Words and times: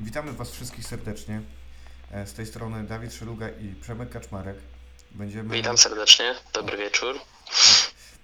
Witamy 0.00 0.32
Was 0.32 0.50
wszystkich 0.50 0.86
serdecznie. 0.86 1.42
E, 2.10 2.26
Z 2.26 2.32
tej 2.32 2.46
strony 2.46 2.84
Dawid 2.84 3.14
Szeluga 3.14 3.48
i 3.48 3.74
Przemek 3.74 4.10
Kaczmarek. 4.10 4.56
Będziemy, 5.10 5.54
Witam 5.56 5.78
serdecznie, 5.78 6.34
dobry 6.54 6.76
wieczór. 6.76 7.14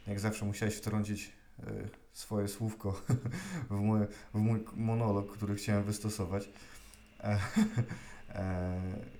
jak 0.06 0.20
zawsze 0.20 0.44
musiałeś 0.44 0.74
wtrącić 0.74 1.32
e, 1.60 1.64
swoje 2.12 2.48
słówko 2.48 3.00
w 3.70 3.74
mój, 3.74 4.00
w 4.34 4.38
mój 4.38 4.64
monolog, 4.76 5.32
który 5.36 5.54
chciałem 5.54 5.84
wystosować. 5.84 6.48
E, 7.20 7.38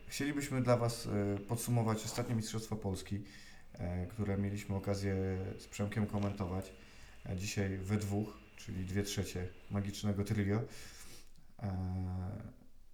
Chcielibyśmy 0.08 0.62
dla 0.62 0.76
Was 0.76 1.08
podsumować 1.48 2.04
ostatnie 2.04 2.34
Mistrzostwa 2.34 2.76
Polski, 2.76 3.20
które 4.10 4.38
mieliśmy 4.38 4.76
okazję 4.76 5.14
z 5.58 5.66
Przemkiem 5.66 6.06
komentować. 6.06 6.72
Dzisiaj 7.36 7.78
we 7.78 7.96
dwóch, 7.96 8.28
czyli 8.56 8.84
dwie 8.84 9.02
trzecie 9.02 9.48
magicznego 9.70 10.24
trio. 10.24 10.60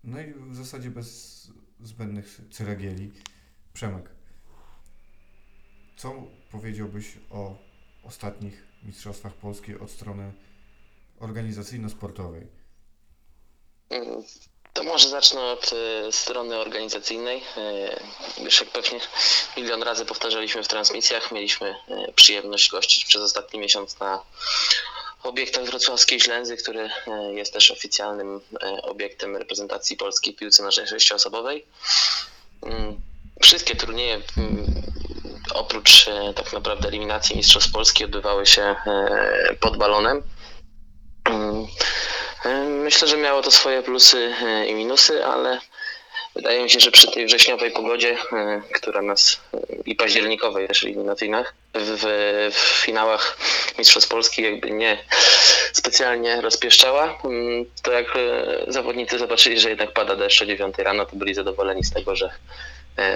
No 0.05 0.21
i 0.21 0.35
w 0.35 0.57
zasadzie 0.57 0.91
bez 0.91 1.47
zbędnych 1.81 2.41
ceregieli. 2.51 3.13
Przemek, 3.73 4.11
co 5.97 6.13
powiedziałbyś 6.51 7.07
o 7.31 7.57
ostatnich 8.03 8.67
Mistrzostwach 8.83 9.33
Polski 9.35 9.75
od 9.79 9.91
strony 9.91 10.33
organizacyjno-sportowej? 11.21 12.47
To 14.73 14.85
może 14.85 15.09
zacznę 15.09 15.43
od 15.43 15.71
e, 15.73 16.13
strony 16.13 16.57
organizacyjnej. 16.57 17.43
E, 17.57 18.45
Już 18.45 18.61
jak 18.61 18.71
pewnie 18.71 19.01
milion 19.57 19.83
razy 19.83 20.05
powtarzaliśmy 20.05 20.63
w 20.63 20.69
transmisjach, 20.69 21.33
mieliśmy 21.33 21.69
e, 21.89 22.13
przyjemność 22.13 22.71
gościć 22.71 23.05
przez 23.05 23.23
ostatni 23.23 23.61
miesiąc 23.61 23.99
na 24.01 24.23
obiektach 25.23 25.65
wrocławskiej 25.65 26.21
Ślęzy, 26.21 26.57
który 26.57 26.81
e, 27.07 27.33
jest 27.35 27.53
też 27.53 27.71
oficjalnym 27.71 28.41
e, 28.63 28.83
obiektem 28.83 29.37
reprezentacji 29.37 29.97
Polski 29.97 30.33
w 30.33 30.37
piłce 30.37 30.63
nożnej 30.63 30.87
sześcioosobowej. 30.87 31.67
Mm, 32.63 33.01
Wszystkie 33.43 33.77
turnieje 33.77 34.21
mm, 34.37 34.83
oprócz 35.55 36.09
e, 36.09 36.35
tak 36.35 36.53
naprawdę 36.53 36.89
eliminacji 36.89 37.37
Mistrzostw 37.37 37.73
Polski 37.73 38.05
odbywały 38.05 38.47
się 38.47 38.77
pod 39.61 39.77
balonem. 39.77 40.23
Mm, 41.25 41.67
Myślę, 42.83 43.09
że 43.09 43.17
miało 43.17 43.43
to 43.43 43.51
swoje 43.51 43.83
plusy 43.83 44.35
i 44.69 44.75
minusy, 44.75 45.25
ale 45.25 45.61
wydaje 46.35 46.63
mi 46.63 46.71
się, 46.71 46.81
że 46.81 46.91
przy 46.91 47.11
tej 47.11 47.27
wrześniowej 47.27 47.71
pogodzie, 47.71 48.17
e, 48.33 48.63
która 48.73 49.03
nas 49.03 49.41
e, 49.55 49.59
i 49.87 49.95
październikowej 49.95 50.69
też 50.69 50.85
eliminacyjnych 50.85 51.55
w, 51.75 52.51
w 52.53 52.85
finałach 52.85 53.39
Mistrzostw 53.79 54.11
Polski 54.11 54.43
jakby 54.43 54.71
nie 54.71 54.99
specjalnie 55.73 56.41
rozpieszczała, 56.41 57.19
mm, 57.25 57.65
to 57.83 57.93
jak 57.93 58.17
e, 58.17 58.65
zawodnicy 58.69 59.19
zobaczyli, 59.19 59.61
że 59.61 59.69
jednak 59.69 59.93
pada 59.93 60.17
deszcz 60.17 60.43
o 60.43 60.47
9 60.47 60.79
rano, 60.79 61.07
to 61.07 61.17
byli 61.17 61.35
zadowoleni 61.35 61.85
z 61.85 61.93
tego, 61.93 62.17
że 62.17 62.31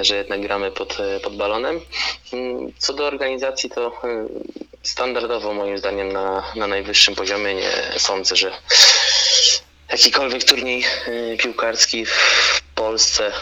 że 0.00 0.16
jednak 0.16 0.40
gramy 0.40 0.70
pod, 0.70 0.98
pod 1.22 1.36
balonem. 1.36 1.80
Mm, 2.32 2.72
Co 2.78 2.92
do 2.92 3.06
organizacji, 3.06 3.70
to 3.70 4.00
standardowo 4.82 5.54
moim 5.54 5.78
zdaniem 5.78 6.12
na, 6.12 6.52
na 6.56 6.66
najwyższym 6.66 7.14
poziomie 7.14 7.54
nie 7.54 7.70
sądzę, 7.98 8.36
że 8.36 8.52
jakikolwiek 9.90 10.44
turniej 10.44 10.84
piłkarski 11.38 12.06
w 12.06 12.63
Polsce 12.74 13.32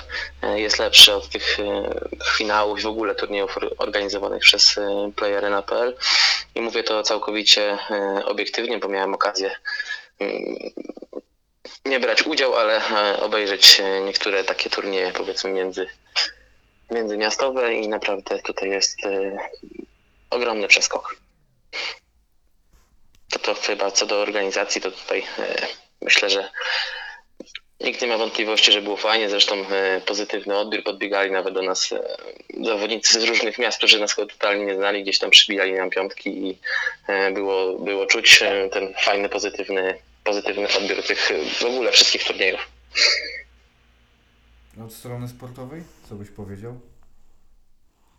e, 0.42 0.61
jest 0.61 0.78
lepszy 0.78 1.14
od 1.14 1.28
tych 1.28 1.61
e, 1.61 1.94
finałów 2.36 2.78
i 2.78 2.83
w 2.83 2.86
ogóle 2.86 3.14
turniejów 3.14 3.56
or- 3.56 3.75
organizowanych 3.78 4.42
przez 4.42 4.78
e, 4.78 5.12
playerena.pl 5.16 5.97
i 6.55 6.61
mówię 6.61 6.83
to 6.83 7.02
całkowicie 7.02 7.78
obiektywnie, 8.25 8.78
bo 8.78 8.88
miałem 8.88 9.14
okazję 9.14 9.56
mm, 10.19 10.56
nie 11.84 12.00
brać 12.00 12.22
udział, 12.22 12.56
ale 12.56 12.83
obejrzeć 13.20 13.83
niektóre 14.05 14.44
takie 14.44 14.70
turnieje 14.70 15.12
powiedzmy 15.12 15.50
między 15.50 15.86
międzymiastowe 16.91 17.75
i 17.75 17.88
naprawdę 17.88 18.38
tutaj 18.38 18.70
jest 18.70 18.97
ogromny 20.30 20.69
przeskok. 20.69 21.16
To, 23.31 23.38
to 23.38 23.54
chyba 23.54 23.91
co 23.91 24.06
do 24.06 24.21
organizacji, 24.21 24.81
to 24.81 24.91
tutaj 24.91 25.26
myślę, 26.00 26.31
że 26.31 26.50
nikt 27.84 28.03
nie 28.03 28.09
ma 28.09 28.19
wątpliwości, 28.19 28.72
że 28.72 28.82
było 28.82 28.97
fajnie. 28.97 29.28
Zresztą 29.28 29.54
e, 29.54 30.00
pozytywny 30.00 30.59
odbiór, 30.59 30.82
podbiegali 30.84 31.31
nawet 31.31 31.54
do 31.54 31.62
nas 31.62 31.93
e, 31.93 32.16
zawodnicy 32.65 33.20
z 33.20 33.25
różnych 33.25 33.59
miast, 33.59 33.78
którzy 33.78 34.00
nas 34.00 34.15
totalnie 34.16 34.65
nie 34.65 34.75
znali, 34.75 35.03
gdzieś 35.03 35.19
tam 35.19 35.31
przybijali 35.31 35.72
nam 35.72 35.91
piątki 35.91 36.31
i 36.48 36.59
e, 37.06 37.31
było, 37.31 37.78
było 37.78 38.06
czuć 38.06 38.41
ten 38.72 38.94
fajny, 39.04 39.28
pozytywny, 39.28 39.98
pozytywny 40.25 40.69
odbiór 40.78 41.03
tych 41.03 41.32
w 41.59 41.65
ogóle 41.65 41.92
wszystkich 41.92 42.25
turniejów. 42.25 42.60
Od 44.84 44.92
strony 44.92 45.28
sportowej, 45.28 45.82
co 46.09 46.15
byś 46.15 46.31
powiedział? 46.31 46.81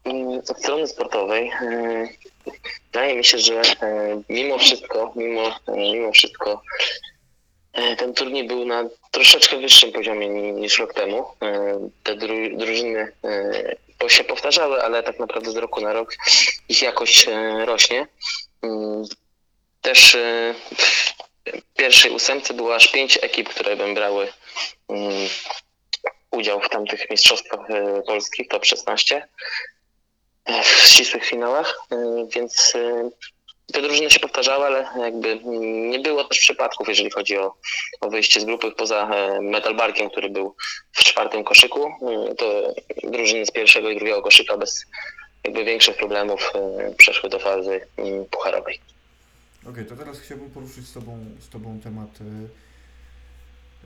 Mm, 0.03 0.27
Od 0.49 0.59
strony 0.59 0.87
sportowej 0.87 1.51
wydaje 2.91 3.15
mi 3.15 3.25
się, 3.25 3.39
że 3.39 3.61
mimo 4.29 4.57
wszystko, 4.57 5.13
mimo, 5.15 5.59
mimo 5.67 6.11
wszystko 6.11 6.61
ten 7.97 8.13
turniej 8.13 8.47
był 8.47 8.65
na 8.65 8.83
troszeczkę 9.11 9.57
wyższym 9.57 9.91
poziomie 9.91 10.29
ni- 10.29 10.53
niż 10.53 10.79
rok 10.79 10.93
temu. 10.93 11.25
E, 11.41 11.79
Te 12.03 12.15
dru- 12.15 12.57
drużyny 12.57 13.11
e, 13.23 14.09
się 14.09 14.23
powtarzały, 14.23 14.83
ale 14.83 15.03
tak 15.03 15.19
naprawdę 15.19 15.51
z 15.51 15.55
roku 15.57 15.81
na 15.81 15.93
rok 15.93 16.15
ich 16.69 16.81
jakość 16.81 17.27
e, 17.27 17.65
rośnie. 17.65 18.07
Mm, 18.61 19.03
Też 19.81 20.15
e, 20.15 20.55
w 21.45 21.73
pierwszej 21.77 22.11
ósemce 22.11 22.53
było 22.53 22.75
aż 22.75 22.87
pięć 22.87 23.19
ekip, 23.21 23.49
które 23.49 23.75
brały 23.93 24.33
mm, 24.89 25.11
udział 26.31 26.61
w 26.61 26.69
tamtych 26.69 27.09
mistrzostwach 27.09 27.69
e, 27.69 28.01
polskich, 28.01 28.47
top 28.47 28.65
16 28.65 29.27
w 30.63 30.87
ścisłych 30.87 31.25
finałach, 31.25 31.79
więc 32.35 32.73
te 33.73 33.81
drużyny 33.81 34.09
się 34.09 34.19
powtarzały, 34.19 34.65
ale 34.65 34.87
jakby 34.99 35.39
nie 35.89 35.99
było 35.99 36.23
też 36.23 36.39
przypadków, 36.39 36.89
jeżeli 36.89 37.11
chodzi 37.11 37.37
o, 37.37 37.53
o 38.01 38.09
wyjście 38.09 38.39
z 38.39 38.45
grupy 38.45 38.71
poza 38.71 39.09
e, 39.09 39.41
Metalbarkiem, 39.41 40.09
który 40.09 40.29
był 40.29 40.55
w 40.91 41.03
czwartym 41.03 41.43
koszyku, 41.43 41.87
y, 42.31 42.35
to 42.35 42.73
drużyny 43.03 43.45
z 43.45 43.51
pierwszego 43.51 43.89
i 43.89 43.95
drugiego 43.95 44.21
koszyka 44.21 44.57
bez 44.57 44.85
jakby 45.43 45.65
większych 45.65 45.97
problemów 45.97 46.51
y, 46.91 46.95
przeszły 46.95 47.29
do 47.29 47.39
fazy 47.39 47.87
mm, 47.97 48.25
pucharowej. 48.25 48.79
Okej, 49.69 49.85
to 49.85 49.95
teraz 49.95 50.19
chciałbym 50.19 50.49
poruszyć 50.49 50.87
z 50.87 50.93
Tobą, 50.93 51.25
z 51.39 51.49
tobą 51.49 51.79
temat 51.83 52.09
e, 52.21 52.23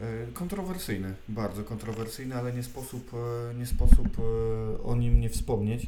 e, 0.06 0.32
kontrowersyjny, 0.34 1.14
bardzo 1.28 1.64
kontrowersyjny, 1.64 2.36
ale 2.36 2.54
nie 2.54 2.64
sposób, 2.64 3.12
e, 3.14 3.54
nie 3.54 3.66
sposób 3.66 4.08
e, 4.20 4.84
o 4.84 4.96
nim 4.96 5.22
nie 5.22 5.30
wspomnieć. 5.30 5.82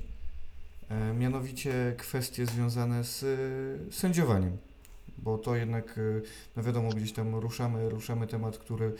E, 0.90 1.14
mianowicie 1.14 1.96
kwestie 1.98 2.46
związane 2.46 3.04
z 3.04 3.24
e, 3.24 3.94
sędziowaniem, 3.94 4.58
bo 5.18 5.38
to 5.38 5.56
jednak, 5.56 5.98
e, 5.98 6.22
no 6.56 6.64
wiadomo, 6.64 6.90
gdzieś 6.90 7.14
tam 7.14 7.36
ruszamy, 7.36 7.90
ruszamy 7.90 8.28
temat, 8.28 8.58
który 8.58 8.94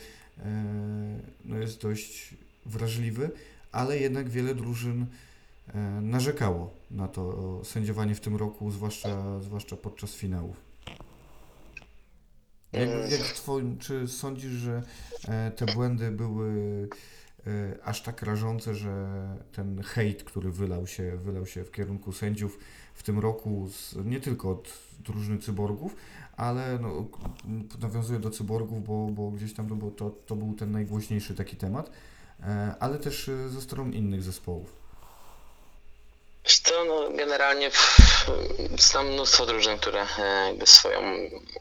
no 1.44 1.58
jest 1.58 1.82
dość 1.82 2.34
wrażliwy, 2.66 3.30
ale 3.72 3.98
jednak 3.98 4.28
wiele 4.28 4.54
drużyn 4.54 5.06
narzekało 6.02 6.74
na 6.90 7.08
to 7.08 7.60
sędziowanie 7.64 8.14
w 8.14 8.20
tym 8.20 8.36
roku, 8.36 8.70
zwłaszcza, 8.70 9.40
zwłaszcza 9.40 9.76
podczas 9.76 10.14
finałów. 10.14 10.56
Jak, 12.72 12.88
jak 13.10 13.20
twoim, 13.20 13.78
czy 13.78 14.08
sądzisz, 14.08 14.52
że 14.52 14.82
te 15.56 15.66
błędy 15.66 16.10
były 16.10 16.88
aż 17.84 18.02
tak 18.02 18.22
rażące, 18.22 18.74
że 18.74 19.06
ten 19.52 19.82
hejt, 19.82 20.24
który 20.24 20.50
wylał 20.50 20.86
się, 20.86 21.16
wylał 21.16 21.46
się 21.46 21.64
w 21.64 21.72
kierunku 21.72 22.12
sędziów 22.12 22.58
w 22.94 23.02
tym 23.02 23.18
roku, 23.18 23.68
z, 23.72 23.94
nie 24.04 24.20
tylko 24.20 24.50
od 24.50 24.68
drużyny 24.98 25.38
cyborgów, 25.38 25.96
ale 26.36 26.78
no, 26.78 27.06
nawiązuję 27.80 28.18
do 28.18 28.30
cyborgów, 28.30 28.84
bo, 28.84 29.06
bo 29.06 29.30
gdzieś 29.30 29.54
tam 29.54 29.68
to, 29.68 29.74
był- 29.74 29.90
to, 29.90 30.10
to 30.26 30.36
był 30.36 30.54
ten 30.54 30.72
najgłośniejszy 30.72 31.34
taki 31.34 31.56
temat, 31.56 31.90
e, 32.42 32.74
ale 32.80 32.98
też 32.98 33.28
e, 33.28 33.48
ze 33.48 33.60
stron 33.60 33.92
innych 33.92 34.22
zespołów. 34.22 34.80
Wiesz 36.44 36.58
co, 36.58 36.84
no 36.84 37.16
generalnie 37.16 37.70
znam 38.78 39.06
mnóstwo 39.06 39.46
drużyn, 39.46 39.78
które 39.78 40.06
e, 40.18 40.46
jakby 40.48 40.66
swoją 40.66 41.00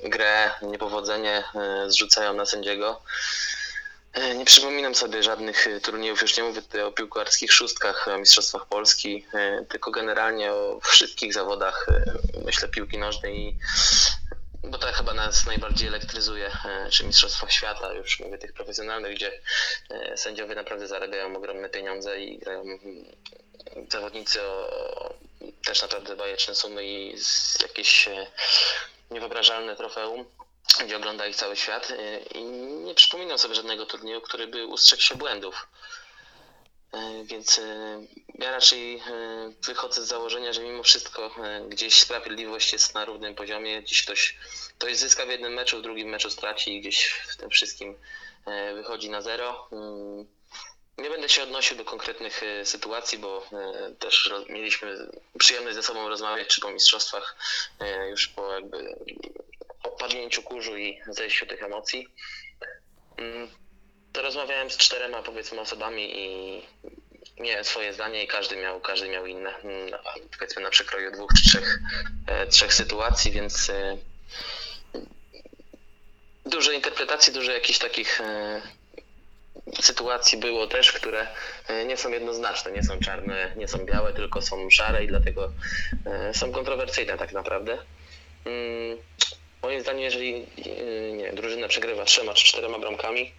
grę, 0.03 0.51
niepowodzenie 0.61 1.43
zrzucają 1.87 2.33
na 2.33 2.45
sędziego. 2.45 3.01
E, 4.19 4.35
Nie 4.35 4.45
przypominam 4.45 4.95
sobie 4.95 5.23
żadnych 5.23 5.67
e, 5.67 5.79
turniejów, 5.81 6.21
już 6.21 6.37
nie 6.37 6.43
mówię 6.43 6.61
tutaj 6.61 6.81
o 6.81 6.91
piłkarskich 6.91 7.53
szóstkach, 7.53 8.09
Mistrzostwach 8.19 8.65
Polski, 8.65 9.25
e, 9.33 9.65
tylko 9.65 9.91
generalnie 9.91 10.53
o 10.53 10.79
wszystkich 10.83 11.33
zawodach, 11.33 11.87
myślę, 12.45 12.67
piłki 12.67 12.97
nożnej 12.97 13.57
bo 14.63 14.77
to 14.77 14.87
chyba 14.91 15.13
nas 15.13 15.45
najbardziej 15.45 15.87
elektryzuje, 15.87 16.51
czy 16.91 17.05
Mistrzostwach 17.05 17.51
Świata, 17.51 17.93
już 17.93 18.19
mówię 18.19 18.37
tych 18.37 18.53
profesjonalnych, 18.53 19.15
gdzie 19.15 19.31
sędziowie 20.15 20.55
naprawdę 20.55 20.87
zarabiają 20.87 21.35
ogromne 21.35 21.69
pieniądze 21.69 22.19
i 22.19 22.37
grają 22.37 22.61
mm, 22.61 23.05
zawodnicy 23.89 24.41
o 24.41 25.13
też 25.65 25.81
naprawdę 25.81 26.15
bajeczne 26.15 26.55
sumy 26.55 26.85
i 26.85 27.15
jakieś 27.61 28.09
niewyobrażalne 29.11 29.75
trofeum. 29.75 30.25
Gdzie 30.77 30.97
ogląda 30.97 31.27
ich 31.27 31.35
cały 31.35 31.55
świat 31.55 31.91
y, 31.91 32.25
i 32.35 32.43
nie 32.85 32.95
przypominam 32.95 33.39
sobie 33.39 33.55
żadnego 33.55 33.85
turnieju, 33.85 34.21
który 34.21 34.47
by 34.47 34.65
ustrzegł 34.65 35.01
się 35.01 35.15
błędów. 35.15 35.67
Y, 36.93 37.23
Więc 37.25 37.57
y, 37.57 37.61
ja 38.39 38.51
raczej 38.51 39.03
wychodzę 39.65 40.01
z 40.03 40.07
założenia, 40.07 40.53
że 40.53 40.61
mimo 40.61 40.83
wszystko 40.83 41.35
gdzieś 41.69 41.99
sprawiedliwość 41.99 42.73
jest 42.73 42.93
na 42.93 43.05
równym 43.05 43.35
poziomie, 43.35 43.81
gdzieś 43.81 44.03
ktoś, 44.03 44.37
ktoś 44.77 44.97
zyska 44.97 45.25
w 45.25 45.29
jednym 45.29 45.53
meczu, 45.53 45.79
w 45.79 45.81
drugim 45.81 46.09
meczu 46.09 46.29
straci 46.29 46.75
i 46.75 46.81
gdzieś 46.81 47.05
w 47.05 47.37
tym 47.37 47.49
wszystkim 47.49 47.95
wychodzi 48.75 49.09
na 49.09 49.21
zero. 49.21 49.69
Nie 50.97 51.09
będę 51.09 51.29
się 51.29 51.43
odnosił 51.43 51.77
do 51.77 51.85
konkretnych 51.85 52.41
sytuacji, 52.63 53.17
bo 53.17 53.49
też 53.99 54.33
mieliśmy 54.49 55.09
przyjemność 55.39 55.75
ze 55.75 55.83
sobą 55.83 56.09
rozmawiać 56.09 56.47
czy 56.47 56.61
po 56.61 56.71
mistrzostwach, 56.71 57.35
już 58.09 58.27
po 58.27 58.53
jakby 58.53 58.95
opadnięciu 59.99 60.43
kurzu 60.43 60.77
i 60.77 60.99
zejściu 61.09 61.45
tych 61.45 61.63
emocji. 61.63 62.07
Mm, 63.17 63.47
To 64.13 64.21
rozmawiałem 64.21 64.69
z 64.69 64.77
czterema 64.77 65.23
powiedzmy 65.23 65.61
osobami 65.61 66.19
i 66.19 66.61
miałem 67.39 67.63
swoje 67.65 67.93
zdanie 67.93 68.23
i 68.23 68.27
każdy 68.27 68.55
miał, 68.55 68.81
każdy 68.81 69.09
miał 69.09 69.25
inne. 69.25 69.55
Mm, 69.55 69.91
Powiedzmy 70.37 70.61
na 70.61 70.69
przekroju 70.69 71.11
dwóch 71.11 71.29
czy 71.37 71.49
trzech, 71.49 71.79
e, 72.27 72.47
trzech 72.47 72.73
sytuacji, 72.73 73.31
więc 73.31 73.69
e, 73.69 73.97
dużo 76.45 76.71
interpretacji, 76.71 77.33
dużo 77.33 77.51
jakichś 77.51 77.79
takich 77.79 78.21
e, 78.21 78.61
sytuacji 79.81 80.37
było 80.37 80.67
też, 80.67 80.91
które 80.91 81.27
nie 81.87 81.97
są 81.97 82.09
jednoznaczne, 82.09 82.71
nie 82.71 82.83
są 82.83 82.99
czarne, 82.99 83.53
nie 83.55 83.67
są 83.67 83.77
białe, 83.85 84.13
tylko 84.13 84.41
są 84.41 84.69
szare 84.69 85.03
i 85.03 85.07
dlatego 85.07 85.51
są 86.33 86.51
kontrowersyjne 86.51 87.17
tak 87.17 87.31
naprawdę. 87.31 87.77
Moim 89.61 89.81
zdaniem, 89.81 90.01
jeżeli 90.03 90.45
e, 90.65 91.11
nie, 91.11 91.33
drużyna 91.33 91.67
przegrywa 91.67 92.05
trzema 92.05 92.33
czy 92.33 92.45
czterema 92.45 92.79
bramkami 92.79 93.31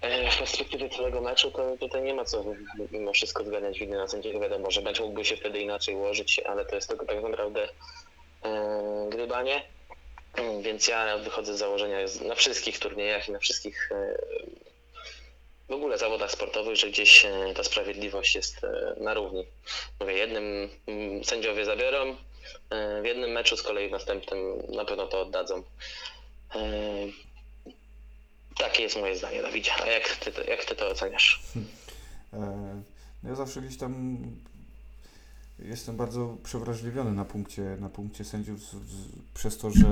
e, 0.00 0.30
w 0.30 0.38
perspektywie 0.38 0.88
całego 0.88 1.20
meczu, 1.20 1.50
to 1.50 1.76
tutaj 1.80 2.02
nie 2.02 2.14
ma 2.14 2.24
co 2.24 2.44
mimo 2.90 3.12
wszystko 3.12 3.44
zganiać 3.44 3.78
winy 3.78 3.96
na 3.96 4.08
sędziego. 4.08 4.40
Wiadomo, 4.40 4.70
że 4.70 4.80
mecz 4.82 5.00
mógłby 5.00 5.24
się 5.24 5.36
wtedy 5.36 5.60
inaczej 5.60 5.94
ułożyć, 5.94 6.38
ale 6.38 6.64
to 6.64 6.74
jest 6.74 6.88
tylko 6.88 7.06
tak 7.06 7.22
naprawdę 7.22 7.68
e, 8.44 9.08
gdybanie. 9.12 9.62
Mm, 10.34 10.62
Więc 10.62 10.88
ja 10.88 11.18
wychodzę 11.18 11.54
z 11.54 11.58
założenia 11.58 11.98
na 12.26 12.34
wszystkich 12.34 12.78
turniejach 12.78 13.28
i 13.28 13.32
na 13.32 13.38
wszystkich 13.38 13.92
e, 13.92 14.18
w 15.68 15.72
ogóle 15.72 15.98
zawodach 15.98 16.30
sportowych, 16.30 16.76
że 16.76 16.86
gdzieś 16.90 17.26
ta 17.56 17.64
sprawiedliwość 17.64 18.34
jest 18.34 18.60
na 18.96 19.14
równi. 19.14 19.46
Mówię, 20.00 20.12
jednym 20.12 20.68
mm, 20.86 21.24
sędziowie 21.24 21.64
zabiorą, 21.64 22.16
w 23.02 23.04
jednym 23.04 23.30
meczu 23.30 23.56
z 23.56 23.62
kolei 23.62 23.88
w 23.88 23.92
następnym 23.92 24.38
na 24.68 24.84
pewno 24.84 25.06
to 25.06 25.20
oddadzą. 25.20 25.62
E, 26.54 26.60
Takie 28.58 28.82
jest 28.82 28.96
moje 28.96 29.16
zdanie, 29.16 29.42
Dawidzie. 29.42 29.70
A 29.82 29.86
jak 29.86 30.08
ty, 30.16 30.32
jak 30.50 30.64
ty 30.64 30.74
to 30.74 30.88
oceniasz? 30.88 31.42
E, 32.32 32.82
no 33.22 33.30
ja 33.30 33.34
zawsze 33.34 33.60
gdzieś 33.60 33.78
tam 33.78 34.18
jestem 35.58 35.96
bardzo 35.96 36.36
przewrażliwiony 36.42 37.12
na 37.12 37.24
punkcie, 37.24 37.62
na 37.80 37.88
punkcie 37.88 38.24
sędziów 38.24 38.60
z, 38.60 38.70
z, 38.70 39.08
przez 39.34 39.58
to, 39.58 39.70
że 39.70 39.86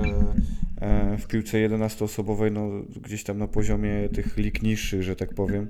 e, 0.81 1.19
w 1.19 1.27
piłce 1.27 1.59
11-osobowej, 1.69 2.53
no 2.53 2.69
gdzieś 3.03 3.25
tam 3.25 3.39
na 3.39 3.49
poziomie 3.49 4.09
tych 4.09 4.37
lig 4.37 4.63
niższych, 4.63 5.03
że 5.03 5.17
tak 5.17 5.35
powiem, 5.35 5.69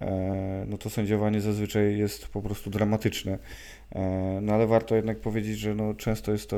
e, 0.00 0.64
no 0.68 0.78
to 0.78 0.90
sędziowanie 0.90 1.40
zazwyczaj 1.40 1.98
jest 1.98 2.28
po 2.28 2.42
prostu 2.42 2.70
dramatyczne. 2.70 3.38
E, 3.94 4.38
no 4.42 4.54
ale 4.54 4.66
warto 4.66 4.96
jednak 4.96 5.20
powiedzieć, 5.20 5.58
że 5.58 5.74
no 5.74 5.94
często 5.94 6.32
jest 6.32 6.50
to, 6.50 6.56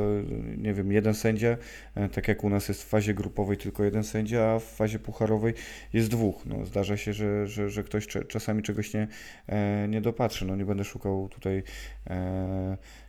nie 0.57 0.75
wiem, 0.75 0.93
jeden 0.93 1.15
sędzia, 1.15 1.57
e, 1.95 2.09
tak 2.09 2.29
jak 2.29 2.45
u 2.45 2.51
nas 2.51 2.69
jest 2.69 2.83
w 2.83 2.87
fazie 2.87 3.15
grupowej 3.15 3.57
tylko 3.57 3.85
jeden 3.85 4.05
sędzia, 4.05 4.43
a 4.43 4.59
w 4.59 4.65
fazie 4.65 4.99
pucharowej 4.99 5.55
jest 5.93 6.11
dwóch. 6.11 6.47
No, 6.47 6.67
zdarza 6.67 6.97
się, 6.97 7.13
że, 7.13 7.47
że, 7.47 7.71
że 7.71 7.85
ktoś 7.85 8.07
czasami 8.07 8.63
czegoś 8.63 8.95
nie, 8.95 9.09
e, 9.47 9.89
nie 9.89 10.01
dopatrzy. 10.01 10.45
No, 10.47 10.57
nie 10.57 10.65
będę 10.65 10.85
szukał 10.85 11.29
tutaj, 11.29 11.63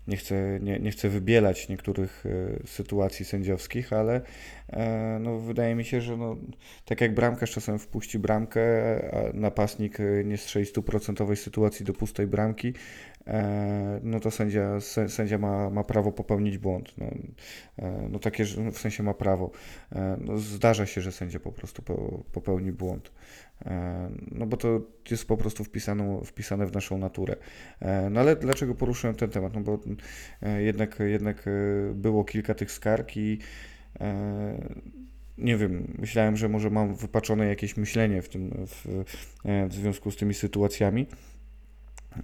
nie, 0.08 0.18
chcę, 0.18 0.60
nie, 0.62 0.80
nie 0.80 0.92
chcę 0.92 1.10
wybielać 1.10 1.70
niektórych 1.70 2.24
sytuacji 2.66 3.26
sędziowskich, 3.26 3.94
ale 3.94 4.22
no, 5.20 5.40
wydaje 5.40 5.76
mi 5.76 5.86
się, 5.86 6.02
że 6.02 6.18
no, 6.18 6.38
tak 6.86 7.02
jak 7.02 7.14
bramkarz 7.14 7.52
czasem 7.52 7.80
wpuści 7.80 8.20
bramkę, 8.20 8.62
a 9.14 9.38
napastnik 9.38 9.98
nie 10.26 10.38
strzeli 10.38 10.66
stuprocentowej 10.66 11.38
sytuacji 11.38 11.86
do 11.86 11.94
pustej 11.94 12.28
bramki, 12.28 12.74
no 14.04 14.20
to 14.20 14.32
sędzia, 14.32 14.78
sę- 14.80 15.10
sędzia 15.10 15.38
ma, 15.38 15.70
ma 15.70 15.84
prawo 15.84 16.12
popełnić 16.12 16.58
błąd. 16.58 16.94
No, 16.98 17.06
e, 17.80 18.08
no 18.10 18.20
takie, 18.20 18.46
w 18.46 18.80
sensie 18.80 19.04
ma 19.04 19.14
prawo. 19.14 19.52
E, 19.92 20.18
No, 20.22 20.38
zdarza 20.38 20.86
się, 20.86 21.02
że 21.02 21.12
sędzia 21.12 21.40
po 21.40 21.52
prostu 21.52 21.82
po, 21.82 22.24
popełni 22.32 22.72
błąd. 22.72 23.12
E, 23.66 24.10
No 24.32 24.46
bo 24.46 24.58
to 24.58 24.82
jest 25.12 25.28
po 25.28 25.38
prostu 25.38 25.64
wpisane, 25.64 26.22
wpisane 26.26 26.66
w 26.66 26.74
naszą 26.74 26.98
naturę. 26.98 27.36
E, 27.80 28.10
No 28.10 28.20
ale 28.20 28.36
dlaczego 28.36 28.76
poruszyłem 28.76 29.16
ten 29.16 29.30
temat? 29.30 29.54
No 29.54 29.62
bo 29.62 29.80
e, 30.42 30.62
jednak, 30.64 31.00
jednak 31.00 31.48
e, 31.48 31.52
było 31.94 32.24
kilka 32.24 32.54
tych 32.54 32.72
skarg 32.72 33.18
i 33.18 33.40
e, 34.00 34.82
nie 35.38 35.58
wiem, 35.58 35.96
myślałem, 36.00 36.38
że 36.38 36.50
może 36.50 36.70
mam 36.70 36.96
wypaczone 36.96 37.48
jakieś 37.48 37.78
myślenie 37.78 38.22
w 38.22 38.30
tym, 38.30 38.66
w, 38.68 39.04
e, 39.46 39.68
w 39.68 39.74
związku 39.74 40.12
z 40.12 40.16
tymi 40.18 40.34
sytuacjami, 40.34 41.08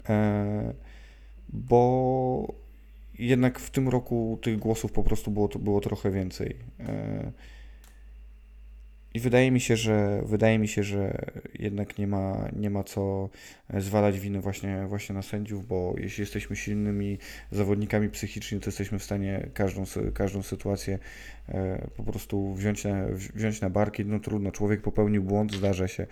e, 0.10 0.74
bo 1.50 2.54
jednak 3.20 3.60
w 3.60 3.70
tym 3.70 3.90
roku 3.90 4.40
tych 4.42 4.60
głosów 4.60 4.92
po 4.92 5.04
prostu 5.04 5.32
było, 5.32 5.48
było 5.48 5.82
trochę 5.82 6.12
więcej. 6.12 6.56
E, 6.80 7.32
I 9.14 9.20
wydaje 9.20 9.52
mi 9.52 9.60
się, 9.60 9.76
że 9.76 10.22
wydaje 10.26 10.60
mi 10.60 10.68
się, 10.68 10.84
że 10.84 11.26
jednak 11.60 11.98
nie 11.98 12.08
ma, 12.08 12.50
nie 12.56 12.70
ma 12.70 12.84
co 12.84 13.30
zwalać 13.78 14.20
winy 14.20 14.42
właśnie, 14.42 14.86
właśnie 14.88 15.16
na 15.16 15.22
sędziów, 15.22 15.68
bo 15.68 15.96
jeśli 15.98 16.22
jesteśmy 16.22 16.56
silnymi 16.56 17.18
zawodnikami 17.52 18.10
psychicznie, 18.10 18.60
to 18.60 18.66
jesteśmy 18.66 19.00
w 19.00 19.04
stanie 19.04 19.48
każdą, 19.54 19.84
każdą 20.14 20.42
sytuację 20.44 21.00
e, 21.50 21.88
po 21.98 22.04
prostu 22.04 22.54
wziąć 22.54 22.84
na, 22.84 23.08
wzi- 23.08 23.32
wziąć 23.36 23.62
na 23.62 23.70
barki. 23.70 24.06
No 24.06 24.20
trudno, 24.20 24.52
człowiek 24.52 24.82
popełnił 24.82 25.24
błąd, 25.24 25.54
zdarza 25.54 25.88
się. 25.88 26.08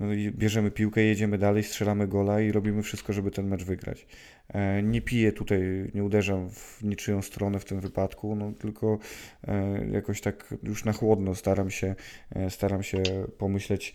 No 0.00 0.12
i 0.12 0.30
bierzemy 0.30 0.70
piłkę, 0.70 1.00
jedziemy 1.02 1.38
dalej, 1.38 1.62
strzelamy 1.62 2.08
gola 2.08 2.40
i 2.40 2.52
robimy 2.52 2.82
wszystko, 2.82 3.12
żeby 3.12 3.30
ten 3.30 3.48
mecz 3.48 3.64
wygrać. 3.64 4.06
E, 4.48 4.82
Nie 4.82 5.02
piję 5.02 5.32
tutaj, 5.32 5.60
nie 5.94 6.04
uderzam 6.04 6.50
w 6.50 6.82
niczyją 6.82 7.22
stronę 7.22 7.58
w 7.58 7.64
tym 7.64 7.80
wypadku, 7.80 8.36
no 8.36 8.52
tylko 8.52 8.98
e, 9.44 9.86
jakoś 9.92 10.20
tak 10.20 10.54
już 10.62 10.84
na 10.84 10.92
chłodno 10.92 11.34
staram 11.34 11.70
się, 11.70 11.94
e, 12.30 12.50
staram 12.50 12.82
się 12.82 13.02
pomyśleć 13.38 13.94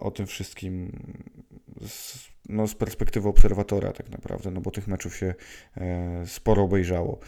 o 0.00 0.10
tym 0.10 0.26
wszystkim 0.26 0.92
z, 1.86 2.28
no, 2.48 2.68
z 2.68 2.74
perspektywy 2.74 3.28
obserwatora 3.28 3.92
tak 3.92 4.10
naprawdę, 4.10 4.50
no 4.50 4.60
bo 4.60 4.70
tych 4.70 4.88
meczów 4.88 5.16
się 5.16 5.34
sporo 6.26 6.62
obejrzało 6.62 7.18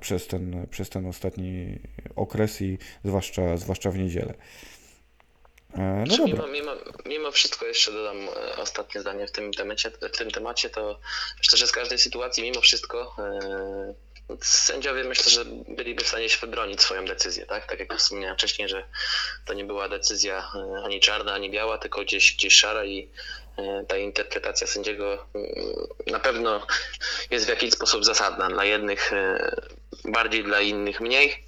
przez 0.00 0.26
ten, 0.26 0.66
przez 0.70 0.90
ten 0.90 1.06
ostatni 1.06 1.78
okres 2.16 2.62
i 2.62 2.78
zwłaszcza, 3.04 3.56
zwłaszcza 3.56 3.90
w 3.90 3.98
niedzielę. 3.98 4.34
E, 5.78 6.04
No 6.08 6.24
mimo, 6.24 6.46
mimo, 6.46 6.72
mimo 7.06 7.30
wszystko 7.30 7.66
jeszcze 7.66 7.92
dodam 7.92 8.28
e, 8.28 8.56
ostatnie 8.56 9.00
zdanie 9.00 9.26
w 9.26 9.32
tym 9.32 9.52
temacie, 9.52 9.90
w 9.90 10.16
tym 10.16 10.30
temacie, 10.30 10.70
to 10.70 11.00
myślę, 11.38 11.58
że 11.58 11.66
z 11.66 11.72
każdej 11.72 11.98
sytuacji 11.98 12.42
mimo 12.42 12.60
wszystko 12.60 13.16
e, 13.18 13.94
sędziowie 14.40 15.04
myślę, 15.04 15.30
że 15.30 15.44
byliby 15.68 16.04
w 16.04 16.08
stanie 16.08 16.28
się 16.28 16.38
wybronić 16.38 16.80
swoją 16.80 17.04
decyzję, 17.04 17.46
tak? 17.46 17.66
Tak 17.66 17.78
jak 17.80 17.94
wspomniałem 17.96 18.36
wcześniej, 18.36 18.68
że 18.68 18.84
to 19.44 19.54
nie 19.54 19.64
była 19.64 19.88
decyzja 19.88 20.50
ani 20.84 21.00
czarna, 21.00 21.32
ani 21.32 21.50
biała, 21.50 21.78
tylko 21.78 22.00
gdzieś, 22.02 22.36
gdzieś 22.36 22.54
szara 22.54 22.84
i 22.84 23.08
ta 23.88 23.96
interpretacja 23.96 24.66
sędziego 24.66 25.26
mm, 25.34 25.48
na 26.06 26.20
pewno 26.20 26.66
jest 27.30 27.46
w 27.46 27.48
jakiś 27.48 27.72
sposób 27.72 28.04
zasadna. 28.04 28.48
Dla 28.48 28.64
jednych 28.64 29.12
e, 29.12 29.56
bardziej, 30.04 30.44
dla 30.44 30.60
innych 30.60 31.00
mniej. 31.00 31.44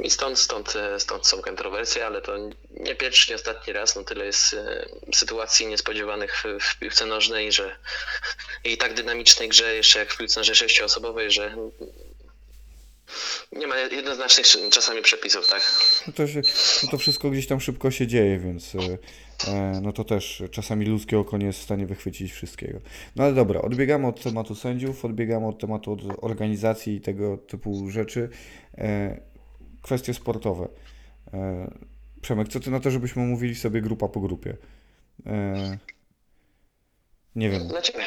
I 0.00 0.10
stąd, 0.10 0.38
stąd, 0.38 0.76
e, 0.76 1.00
stąd 1.00 1.26
są 1.26 1.42
kontrowersje, 1.42 2.06
ale 2.06 2.22
to 2.22 2.36
nie 2.70 2.94
pierwszy, 2.94 3.30
nie 3.30 3.36
ostatni 3.36 3.72
raz. 3.72 3.96
No 3.96 4.04
tyle 4.04 4.26
jest 4.26 4.54
e, 4.54 4.86
sytuacji 5.14 5.66
niespodziewanych 5.66 6.44
w, 6.60 6.78
piłce 6.78 7.06
nożnej, 7.06 7.52
że 7.52 7.76
i 8.64 8.78
tak 8.78 8.94
dynamicznej 8.94 9.48
grze, 9.48 9.74
jeszcze 9.74 9.98
jak 9.98 10.12
w 10.12 10.16
piłce 10.16 10.40
nożnej 10.40 10.56
sześcioosobowej, 10.56 11.30
że 11.30 11.56
nie 13.52 13.66
ma 13.66 13.78
jednoznacznych 13.78 14.46
czasami 14.70 15.02
przepisów, 15.02 15.48
tak? 15.48 15.62
No 16.06 16.12
to, 16.12 16.28
się, 16.28 16.42
to 16.90 16.98
wszystko 16.98 17.30
gdzieś 17.30 17.46
tam 17.46 17.60
szybko 17.60 17.90
się 17.90 18.06
dzieje, 18.06 18.38
więc 18.38 18.72
no 19.82 19.92
to 19.92 20.04
też 20.04 20.42
czasami 20.50 20.86
ludzkie 20.86 21.18
oko 21.18 21.38
nie 21.38 21.46
jest 21.46 21.58
w 21.58 21.62
stanie 21.62 21.86
wychwycić 21.86 22.32
wszystkiego. 22.32 22.80
No 23.16 23.24
ale 23.24 23.34
dobra, 23.34 23.60
odbiegamy 23.62 24.06
od 24.06 24.22
tematu 24.22 24.54
sędziów, 24.54 25.04
odbiegamy 25.04 25.46
od 25.46 25.58
tematu 25.58 25.92
od 25.92 26.00
organizacji 26.24 26.94
i 26.94 27.00
tego 27.00 27.36
typu 27.36 27.90
rzeczy. 27.90 28.28
E, 28.78 29.20
kwestie 29.82 30.14
sportowe. 30.14 30.68
E, 31.34 31.70
Przemek, 32.20 32.48
co 32.48 32.60
ty 32.60 32.70
na 32.70 32.80
to, 32.80 32.90
żebyśmy 32.90 33.26
mówili 33.26 33.54
sobie 33.54 33.80
grupa 33.80 34.08
po 34.08 34.20
grupie? 34.20 34.56
E, 35.26 35.78
nie 37.36 37.50
wiem, 37.50 37.62
ciebie. 37.82 38.06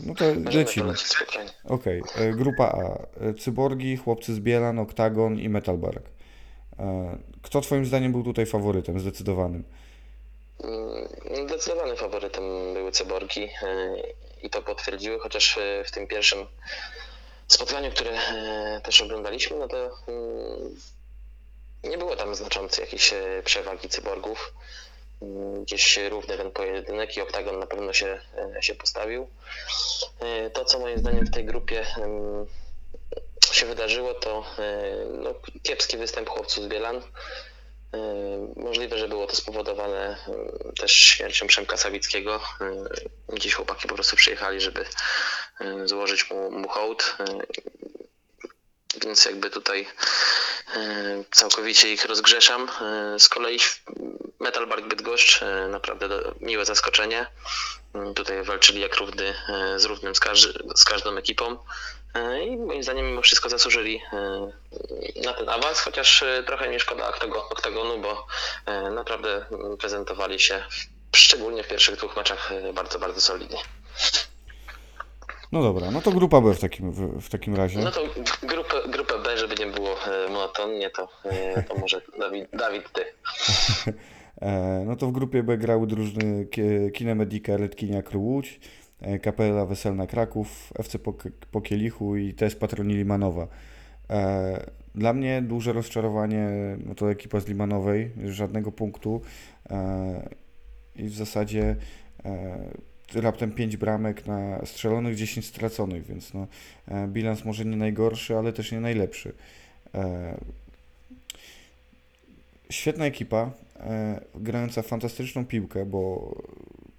no 0.00 0.14
to 0.14 0.24
Możemy 0.24 0.50
lecimy. 0.50 0.92
Okej, 1.64 2.02
e, 2.16 2.32
grupa 2.32 2.64
A. 2.64 3.06
E, 3.24 3.34
Cyborgi, 3.34 3.96
Chłopcy 3.96 4.34
z 4.34 4.40
Bielan, 4.40 4.78
Oktagon 4.78 5.38
i 5.38 5.48
Metalbark. 5.48 6.10
E, 6.78 7.18
Kto 7.42 7.60
Twoim 7.60 7.86
zdaniem 7.86 8.12
był 8.12 8.22
tutaj 8.22 8.46
faworytem 8.46 9.00
zdecydowanym? 9.00 9.64
Mm, 10.62 11.48
Zdecydowanym 11.48 11.96
faworytem 11.96 12.74
były 12.74 12.92
Cyborgi 12.92 13.50
e, 13.62 13.96
i 14.42 14.50
to 14.50 14.62
potwierdziły, 14.62 15.18
chociaż 15.18 15.58
e, 15.58 15.84
w 15.84 15.90
tym 15.90 16.06
pierwszym 16.06 16.46
spotkaniu, 17.48 17.90
które 17.90 18.10
e, 18.10 18.80
też 18.84 19.02
oglądaliśmy, 19.02 19.56
no 19.56 19.68
to 19.68 19.76
mm, 20.08 20.76
nie 21.84 21.98
było 21.98 22.16
tam 22.16 22.34
znaczącej 22.34 22.84
jakiejś 22.84 23.14
przewagi 23.44 23.88
Cyborgów. 23.88 24.54
Mm, 25.22 25.64
Gdzieś 25.64 25.98
równy 26.08 26.36
ten 26.36 26.50
pojedynek 26.50 27.16
i 27.16 27.20
Oktagon 27.20 27.58
na 27.58 27.66
pewno 27.66 27.92
się, 27.92 28.20
się 28.60 28.74
postawił. 28.74 29.28
To, 30.52 30.64
co 30.64 30.78
moim 30.78 30.98
zdaniem 30.98 31.26
w 31.26 31.30
tej 31.30 31.44
grupie 31.44 31.86
się 33.52 33.66
wydarzyło, 33.66 34.14
to 34.14 34.44
no, 35.10 35.34
kiepski 35.62 35.96
występ 35.96 36.28
chłopców 36.28 36.64
z 36.64 36.66
Bielan. 36.66 37.02
Możliwe, 38.56 38.98
że 38.98 39.08
było 39.08 39.26
to 39.26 39.36
spowodowane 39.36 40.16
też 40.80 40.92
śmiercią 40.92 41.46
Przemka 41.46 41.76
Sawickiego. 41.76 42.40
Gdzieś 43.28 43.54
chłopaki 43.54 43.88
po 43.88 43.94
prostu 43.94 44.16
przyjechali, 44.16 44.60
żeby 44.60 44.84
złożyć 45.84 46.30
mu, 46.30 46.50
mu 46.50 46.68
hołd. 46.68 47.16
Więc 49.02 49.24
jakby 49.24 49.50
tutaj 49.50 49.86
całkowicie 51.30 51.92
ich 51.92 52.04
rozgrzeszam. 52.04 52.70
Z 53.18 53.28
kolei 53.28 53.58
Metal 54.40 54.66
Bark 54.66 54.84
Bydgoszcz 54.86 55.40
naprawdę 55.68 56.08
miłe 56.40 56.64
zaskoczenie. 56.64 57.26
Tutaj 58.14 58.42
walczyli 58.42 58.80
jak 58.80 58.96
równy 58.96 59.34
z 59.76 59.84
równym 59.84 60.14
z, 60.14 60.20
każ- 60.20 60.76
z 60.76 60.84
każdą 60.84 61.16
ekipą. 61.16 61.58
E, 62.14 62.44
I 62.44 62.56
moim 62.56 62.82
zdaniem 62.82 63.06
mimo 63.06 63.22
wszystko 63.22 63.48
zasłużyli 63.48 64.00
e, 64.12 64.50
na 65.24 65.32
ten 65.32 65.48
awans, 65.48 65.80
chociaż 65.80 66.22
e, 66.22 66.42
trochę 66.46 66.70
mi 66.70 66.80
szkoda 66.80 67.10
oktago- 67.10 67.50
oktagonu, 67.50 68.02
bo 68.02 68.26
naprawdę 68.90 69.44
prezentowali 69.78 70.40
się 70.40 70.64
szczególnie 71.16 71.62
w 71.62 71.68
pierwszych 71.68 71.96
dwóch 71.96 72.16
meczach 72.16 72.52
bardzo, 72.74 72.98
bardzo 72.98 73.20
solidnie. 73.20 73.58
No 75.52 75.62
dobra, 75.62 75.90
no 75.90 76.00
to 76.00 76.10
grupa 76.10 76.40
B 76.40 76.54
w 76.54 76.60
takim, 76.60 76.92
w, 77.20 77.28
takim 77.28 77.54
razie. 77.56 77.78
No 77.78 77.90
to 77.90 78.00
grupę, 78.42 78.76
grupę 78.88 79.18
B, 79.18 79.38
żeby 79.38 79.54
nie 79.54 79.66
było 79.66 79.96
monotonnie, 80.28 80.90
to, 80.90 81.08
to 81.68 81.74
może 81.74 82.02
Dawid, 82.18 82.48
Dawid 82.52 82.92
ty. 82.92 83.04
No 84.86 84.96
to 84.96 85.06
w 85.06 85.12
grupie 85.12 85.42
B 85.42 85.58
grały 85.58 85.86
drużyny 85.86 86.46
Kinemedika 86.94 87.56
Redkinia 87.56 88.02
Łódź, 88.14 88.60
Kapela 89.22 89.66
Weselna 89.66 90.06
Kraków, 90.06 90.72
FC 90.78 90.98
Pok- 90.98 91.30
Pokielichu 91.50 92.16
i 92.16 92.34
TS 92.34 92.54
Patroni 92.54 92.94
Limanowa. 92.94 93.46
E, 94.10 94.70
Dla 94.94 95.12
mnie 95.12 95.42
duże 95.42 95.72
rozczarowanie 95.72 96.48
no 96.86 96.94
to 96.94 97.10
ekipa 97.10 97.40
z 97.40 97.46
Limanowej, 97.48 98.10
żadnego 98.24 98.72
punktu 98.72 99.20
e, 99.70 100.28
i 100.96 101.04
w 101.04 101.14
zasadzie 101.14 101.76
e, 102.24 102.58
raptem 103.14 103.52
5 103.52 103.76
bramek 103.76 104.26
na 104.26 104.66
strzelonych, 104.66 105.16
10 105.16 105.46
straconych, 105.46 106.06
więc 106.06 106.34
no, 106.34 106.46
e, 106.88 107.08
bilans 107.08 107.44
może 107.44 107.64
nie 107.64 107.76
najgorszy, 107.76 108.36
ale 108.36 108.52
też 108.52 108.72
nie 108.72 108.80
najlepszy. 108.80 109.32
E, 109.94 110.34
Świetna 112.70 113.06
ekipa, 113.06 113.50
e, 113.80 114.20
grająca 114.34 114.82
fantastyczną 114.82 115.46
piłkę, 115.46 115.86
bo 115.86 116.34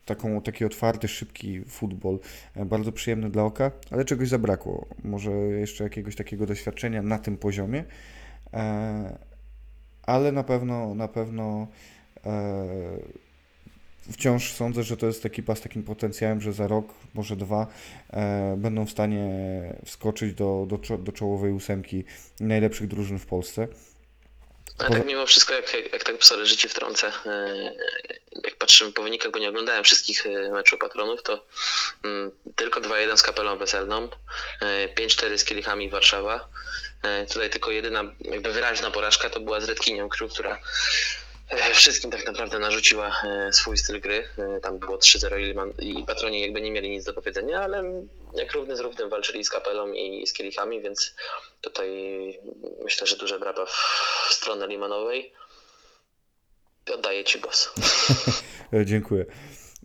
taką, 0.06 0.42
taki 0.42 0.66
otwarty, 0.66 1.08
szybki 1.08 1.64
futbol, 1.64 2.20
e, 2.56 2.66
bardzo 2.66 2.92
przyjemny 2.92 3.30
dla 3.30 3.44
oka, 3.44 3.72
ale 3.92 4.06
czegoś 4.06 4.30
zabrakło. 4.30 4.86
Może 5.04 5.32
jeszcze 5.32 5.84
jakiegoś 5.84 6.16
takiego 6.16 6.46
doświadczenia 6.46 7.02
na 7.02 7.20
tym 7.20 7.38
poziomie, 7.38 7.84
e, 8.54 9.18
ale 10.04 10.32
na 10.32 10.44
pewno, 10.44 10.96
na 10.96 11.08
pewno 11.08 11.68
e, 12.26 12.66
wciąż 14.12 14.54
sądzę, 14.54 14.84
że 14.84 14.98
to 14.98 15.08
jest 15.08 15.26
ekipa 15.26 15.56
z 15.56 15.62
takim 15.62 15.84
potencjałem, 15.84 16.42
że 16.42 16.54
za 16.54 16.68
rok, 16.68 16.94
może 17.14 17.36
dwa, 17.36 17.68
będą 18.58 18.86
w 18.86 18.92
stanie 18.92 19.30
wskoczyć 19.86 20.34
do, 20.34 20.68
do, 20.70 20.98
do 20.98 21.12
czołowej 21.12 21.52
ósemki 21.52 22.04
najlepszych 22.40 22.88
drużyn 22.88 23.20
w 23.20 23.26
Polsce. 23.26 23.68
Ale 24.80 24.90
tak 24.90 25.06
mimo 25.06 25.26
wszystko, 25.26 25.54
jak, 25.54 25.74
jak, 25.74 25.94
jak 25.94 26.04
tak 26.04 26.24
sorry, 26.24 26.46
że 26.46 26.58
ci 26.58 26.70
wtrącę, 26.70 27.12
e, 27.26 27.72
jak 28.44 28.56
patrzymy 28.56 28.92
po 28.92 29.04
wynikach, 29.04 29.32
bo 29.32 29.40
nie 29.40 29.50
oglądałem 29.50 29.84
wszystkich 29.84 30.26
e, 30.26 30.30
meczów 30.52 30.80
patronów, 30.80 31.24
to 31.24 31.46
mm, 32.04 32.32
tylko 32.56 32.82
2-1 32.82 33.18
z 33.18 33.22
kapelą 33.22 33.58
weselną, 33.58 34.10
e, 34.62 34.88
5-4 34.88 35.38
z 35.38 35.46
kielichami 35.46 35.90
Warszawa. 35.90 36.48
E, 37.04 37.26
Tutaj 37.26 37.50
tylko 37.50 37.72
jedyna 37.72 38.04
jakby 38.20 38.52
wyraźna 38.52 38.92
porażka 38.92 39.30
to 39.30 39.40
była 39.40 39.62
z 39.62 39.70
Redkinią 39.70 40.10
która 40.10 40.54
e, 40.54 40.60
wszystkim 41.74 42.12
tak 42.12 42.26
naprawdę 42.28 42.60
narzuciła 42.60 43.12
e, 43.24 43.54
swój 43.54 43.78
styl 43.78 44.02
gry. 44.02 44.24
E, 44.38 44.60
Tam 44.60 44.80
było 44.80 44.98
3-0 44.98 45.82
i 45.82 46.04
patroni 46.06 46.42
jakby 46.42 46.62
nie 46.62 46.72
mieli 46.72 46.90
nic 46.90 47.04
do 47.06 47.14
powiedzenia, 47.14 47.62
ale 47.62 47.84
jak 48.34 48.54
równy 48.54 48.76
z 48.76 48.80
równym 48.80 49.10
walczyli 49.10 49.44
z 49.46 49.50
kapelą 49.50 49.92
i 49.94 50.28
z 50.28 50.34
kielichami, 50.34 50.82
więc 50.82 51.16
tutaj 51.62 51.90
myślę, 52.84 53.08
że 53.08 53.18
duże 53.18 53.40
brawa 53.40 53.66
w 53.66 54.34
stronę 54.34 54.68
Limanowej. 54.68 55.34
Oddaję 56.94 57.24
Ci 57.24 57.40
głos. 57.40 57.70
E, 58.74 58.86
Dziękuję. 58.86 59.26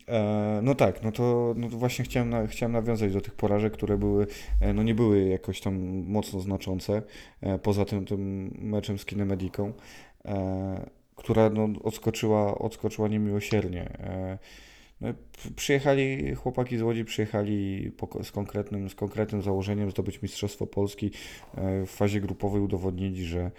E, 0.09 0.61
No 0.63 0.75
tak, 0.75 1.03
no 1.03 1.13
to, 1.13 1.55
no 1.57 1.71
to 1.71 1.77
właśnie 1.77 2.05
chciałem, 2.05 2.49
chciałem 2.49 2.73
nawiązać 2.73 3.13
do 3.13 3.21
tych 3.21 3.35
porażek, 3.35 3.73
które 3.73 3.97
były, 3.99 4.27
e, 4.61 4.73
no 4.73 4.83
nie 4.83 4.95
były 4.95 5.29
jakoś 5.29 5.61
tam 5.61 5.75
mocno 6.07 6.41
znaczące, 6.41 7.03
e, 7.43 7.59
poza 7.59 7.85
tym, 7.85 8.07
tym 8.07 8.51
meczem 8.59 8.99
z 8.99 9.05
Kinemediką, 9.05 9.73
e, 10.25 10.91
która 11.21 11.51
no, 11.51 11.69
odskoczyła, 11.83 12.59
odskoczyła 12.59 13.09
niemiłosiernie. 13.09 13.83
E, 13.83 14.39
No, 15.01 15.09
przyjechali, 15.57 16.35
chłopaki 16.35 16.79
z 16.79 16.83
Łodzi 16.83 17.05
przyjechali 17.05 17.91
po, 17.97 18.25
z, 18.25 18.31
konkretnym, 18.33 18.91
z 18.91 18.95
konkretnym 18.95 19.43
założeniem 19.43 19.91
zdobyć 19.91 20.23
Mistrzostwo 20.23 20.67
Polski. 20.67 21.11
E, 21.57 21.87
W 21.87 21.91
fazie 21.91 22.21
grupowej 22.21 22.61
udowodnili, 22.61 23.25
że 23.25 23.51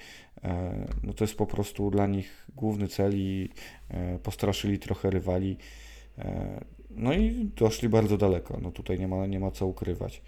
e, 0.43 0.87
no, 1.03 1.13
to 1.13 1.23
jest 1.23 1.35
po 1.35 1.45
prostu 1.45 1.91
dla 1.91 2.07
nich 2.07 2.47
główny 2.55 2.87
cel 2.87 3.11
i 3.15 3.49
postraszyli 4.23 4.79
trochę 4.79 5.09
rywali. 5.09 5.57
No 6.89 7.13
i 7.13 7.51
doszli 7.55 7.89
bardzo 7.89 8.17
daleko. 8.17 8.59
No 8.61 8.71
tutaj 8.71 8.99
nie 8.99 9.07
ma, 9.07 9.27
nie 9.27 9.39
ma 9.39 9.51
co 9.51 9.67
ukrywać. 9.67 10.21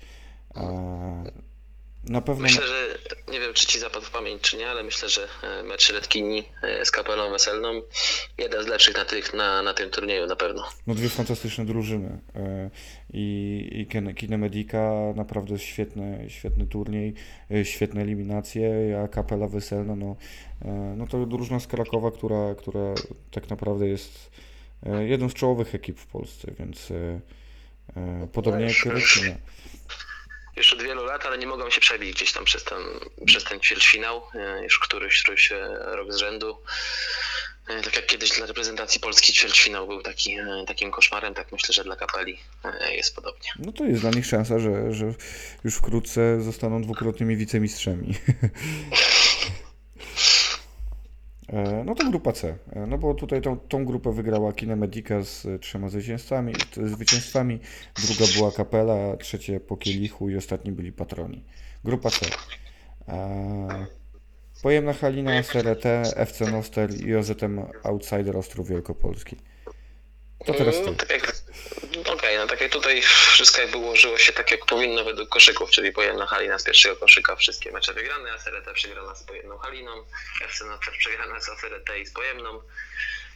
Na 2.10 2.22
pewno. 2.22 2.41
Myślę, 2.43 2.67
że 2.67 2.98
nie 3.31 3.39
wiem, 3.39 3.53
czy 3.53 3.67
Ci 3.67 3.79
zapadł 3.79 4.05
w 4.05 4.12
pamięć, 4.12 4.41
czy 4.41 4.57
nie, 4.57 4.69
ale 4.69 4.83
myślę, 4.83 5.10
że 5.10 5.27
e, 5.43 5.63
mecz 5.63 5.93
Redkini 5.93 6.43
e, 6.63 6.86
z 6.86 6.91
kapelą 6.91 7.31
weselną 7.31 7.81
jeden 8.38 8.63
z 8.63 8.67
lepszych 8.67 8.98
na, 8.98 9.05
tych, 9.05 9.33
na, 9.33 9.62
na 9.62 9.74
tym 9.74 9.89
turnieju 9.89 10.27
na 10.27 10.36
pewno. 10.36 10.69
No 10.88 10.95
dwie 10.95 11.10
fantastyczne 11.10 11.65
drużyny 11.65 12.19
e, 12.36 12.69
i, 13.13 13.69
i 13.72 13.88
Ken- 13.88 14.13
Kinemedika 14.13 14.91
naprawdę 15.15 15.60
świetny, 15.60 16.25
świetny 16.27 16.67
turniej, 16.67 17.13
świetne 17.63 18.01
eliminacje, 18.01 18.72
a 19.03 19.07
Kapela 19.07 19.48
Weselna 19.48 19.95
no, 19.95 20.15
no 20.95 21.07
to 21.07 21.25
drużyna 21.25 21.60
z 21.60 21.67
Krakowa, 21.67 22.12
która, 22.12 22.55
która 22.55 22.93
tak 23.31 23.50
naprawdę 23.50 23.88
jest 23.88 24.31
jedną 25.00 25.29
z 25.29 25.33
czołowych 25.33 25.75
ekip 25.75 26.00
w 26.00 26.05
Polsce, 26.07 26.51
więc 26.60 26.93
podobnie 28.33 28.65
jak 28.65 28.86
Redkina. 28.86 29.36
Już 30.55 30.74
od 30.74 30.81
wielu 30.83 31.03
lat, 31.05 31.25
ale 31.25 31.38
nie 31.38 31.48
mogą 31.48 31.69
się 31.69 31.81
przebić 31.81 32.15
gdzieś 32.15 32.31
tam 32.33 32.45
przez 32.45 32.63
ten, 32.63 32.79
przez 33.25 33.43
ten 33.43 33.60
ćwierćfinał, 33.60 34.22
e, 34.36 34.63
już 34.63 34.79
któryś, 34.79 35.24
któryś 35.24 35.53
rok 35.86 36.13
z 36.13 36.15
rzędu. 36.17 36.57
E, 37.67 37.81
Tak 37.81 37.95
jak 37.95 38.05
kiedyś 38.05 38.31
dla 38.31 38.45
reprezentacji 38.45 39.01
Polski 39.01 39.33
ćwierćfinał 39.33 39.88
był 39.88 40.01
taki, 40.01 40.33
e, 40.33 40.63
takim 40.67 40.91
koszmarem, 40.91 41.33
tak 41.33 41.51
myślę, 41.51 41.74
że 41.74 41.83
dla 41.83 41.95
kapeli 41.95 42.39
jest 42.91 43.15
podobnie. 43.15 43.50
No 43.60 43.72
to 43.72 43.83
jest 43.86 44.01
dla 44.01 44.10
nich 44.12 44.25
szansa, 44.25 44.60
że, 44.60 44.93
że 44.93 45.13
już 45.63 45.75
wkrótce 45.75 46.41
zostaną 46.41 46.81
dwukrotnymi 46.81 47.38
wicemistrzami. 47.38 48.13
E, 51.53 51.83
No 51.86 51.95
to 51.95 52.10
grupa 52.10 52.31
C. 52.31 52.57
E, 52.75 52.88
No 52.88 52.98
bo 52.98 53.13
tutaj 53.13 53.41
tą, 53.41 53.60
tą 53.60 53.86
grupę 53.86 54.12
wygrała 54.13 54.53
Kinemedica 54.53 55.24
z 55.24 55.45
e, 55.45 55.60
trzema 55.60 55.89
zwycięstwami, 55.89 56.53
zwycięstwami, 56.83 57.60
druga 58.07 58.31
była 58.38 58.51
Kapela, 58.51 59.17
trzecie 59.17 59.60
po 59.60 59.77
Kielichu 59.77 60.29
i 60.29 60.38
ostatni 60.38 60.72
byli 60.72 60.91
Patroni. 60.91 61.43
Grupa 61.83 62.10
C. 62.10 62.25
Pojemna 64.63 64.93
Halina, 64.93 65.43
SRT, 65.43 65.86
FC 66.15 66.51
Noster 66.51 66.89
i 67.07 67.15
OZM 67.15 67.60
Outsider 67.83 68.38
Ostrów 68.38 68.69
Wielkopolski. 68.69 69.36
To 70.45 70.53
teraz 70.53 70.75
ty. 70.75 70.81
Mm, 70.81 70.95
Tak 70.95 71.10
jak, 71.12 71.36
okej, 72.13 72.38
no 72.38 72.48
tak 72.48 72.62
jak 72.62 72.72
tutaj 72.72 73.01
wszystko 73.33 73.61
jakby 73.61 73.77
ułożyło 73.77 74.17
się 74.17 74.33
tak 74.33 74.51
jak 74.51 74.65
powinno 74.65 75.03
według 75.03 75.29
koszyków, 75.29 75.71
czyli 75.71 75.91
pojemna 75.91 76.25
Halina 76.25 76.59
z 76.59 76.63
pierwszego 76.63 76.95
koszyka, 76.95 77.35
wszystkie 77.35 77.71
mecze 77.71 77.93
wygrane, 77.93 78.39
SRT 78.39 78.73
przegrana 78.73 79.15
z 79.15 79.23
pojemną 79.23 79.57
Haliną, 79.57 80.05
FC 80.41 80.65
Nocer 80.65 80.93
przegrana 80.97 81.41
z 81.41 81.45
SRT 81.45 81.99
i 81.99 82.05
z 82.05 82.13
pojemną 82.13 82.61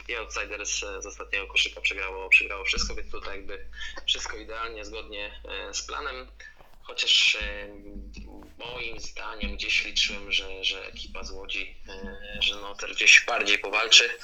i 0.08 0.16
Outsiders 0.16 0.84
e, 0.84 1.02
z 1.02 1.06
ostatniego 1.06 1.48
koszyka 1.48 1.82
przegrało, 1.82 2.30
przegrało 2.30 2.66
wszystko, 2.66 2.96
więc 2.96 3.12
tutaj 3.12 3.38
jakby 3.38 3.66
wszystko 4.08 4.38
idealnie, 4.38 4.86
zgodnie 4.86 5.42
e, 5.50 5.74
z 5.74 5.82
planem. 5.82 6.28
chociaż 6.84 7.36
e, 7.36 7.68
moim 8.58 9.00
zdaniem 9.00 9.56
gdzieś 9.56 9.86
liczyłem, 9.86 10.32
że, 10.32 10.64
że 10.64 10.88
ekipa 10.88 11.24
z 11.24 11.32
Łodzi, 11.32 11.78
że 12.40 12.56
Noter 12.56 12.96
gdzieś 12.96 13.26
bardziej 13.26 13.60
powalczy, 13.60 14.18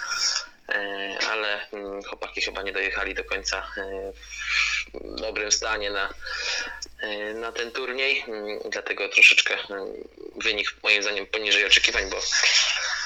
ale 1.31 1.67
mm, 1.71 2.03
chłopaki 2.03 2.41
chyba 2.41 2.61
nie 2.61 2.73
dojechali 2.73 3.13
do 3.13 3.23
końca 3.23 3.69
e, 3.77 4.13
w 4.93 5.21
dobrym 5.21 5.51
stanie 5.51 5.91
na, 5.91 6.13
e, 7.01 7.33
na 7.33 7.51
ten 7.51 7.71
turniej, 7.71 8.23
mm, 8.27 8.59
dlatego 8.71 9.09
troszeczkę 9.09 9.57
mm, 9.69 9.87
wynik 10.43 10.75
moim 10.83 11.03
zdaniem 11.03 11.27
poniżej 11.27 11.65
oczekiwań, 11.65 12.09
bo 12.09 12.21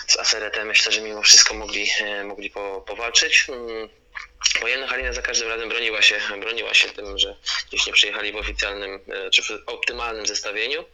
z 0.08 0.18
Aseretem 0.18 0.68
myślę, 0.68 0.92
że 0.92 1.02
mimo 1.02 1.22
wszystko 1.22 1.54
mogli, 1.54 1.90
e, 2.02 2.24
mogli 2.24 2.50
po, 2.50 2.82
powalczyć. 2.88 3.48
Wojenna 4.62 4.88
Halina 4.88 5.14
za 5.14 5.22
każdym 5.22 5.50
razem 5.50 5.70
broniła 5.70 6.02
się, 6.02 6.20
broniła 6.40 6.74
się 6.74 6.90
tym, 6.90 7.18
że 7.18 7.36
gdzieś 7.68 7.88
nie 7.88 7.94
przyjechali 7.94 8.32
w 8.32 8.36
oficjalnym 8.36 9.00
e, 9.08 9.30
czy 9.30 9.44
w 9.44 9.50
optymalnym 9.66 10.26
zestawieniu. 10.26 10.86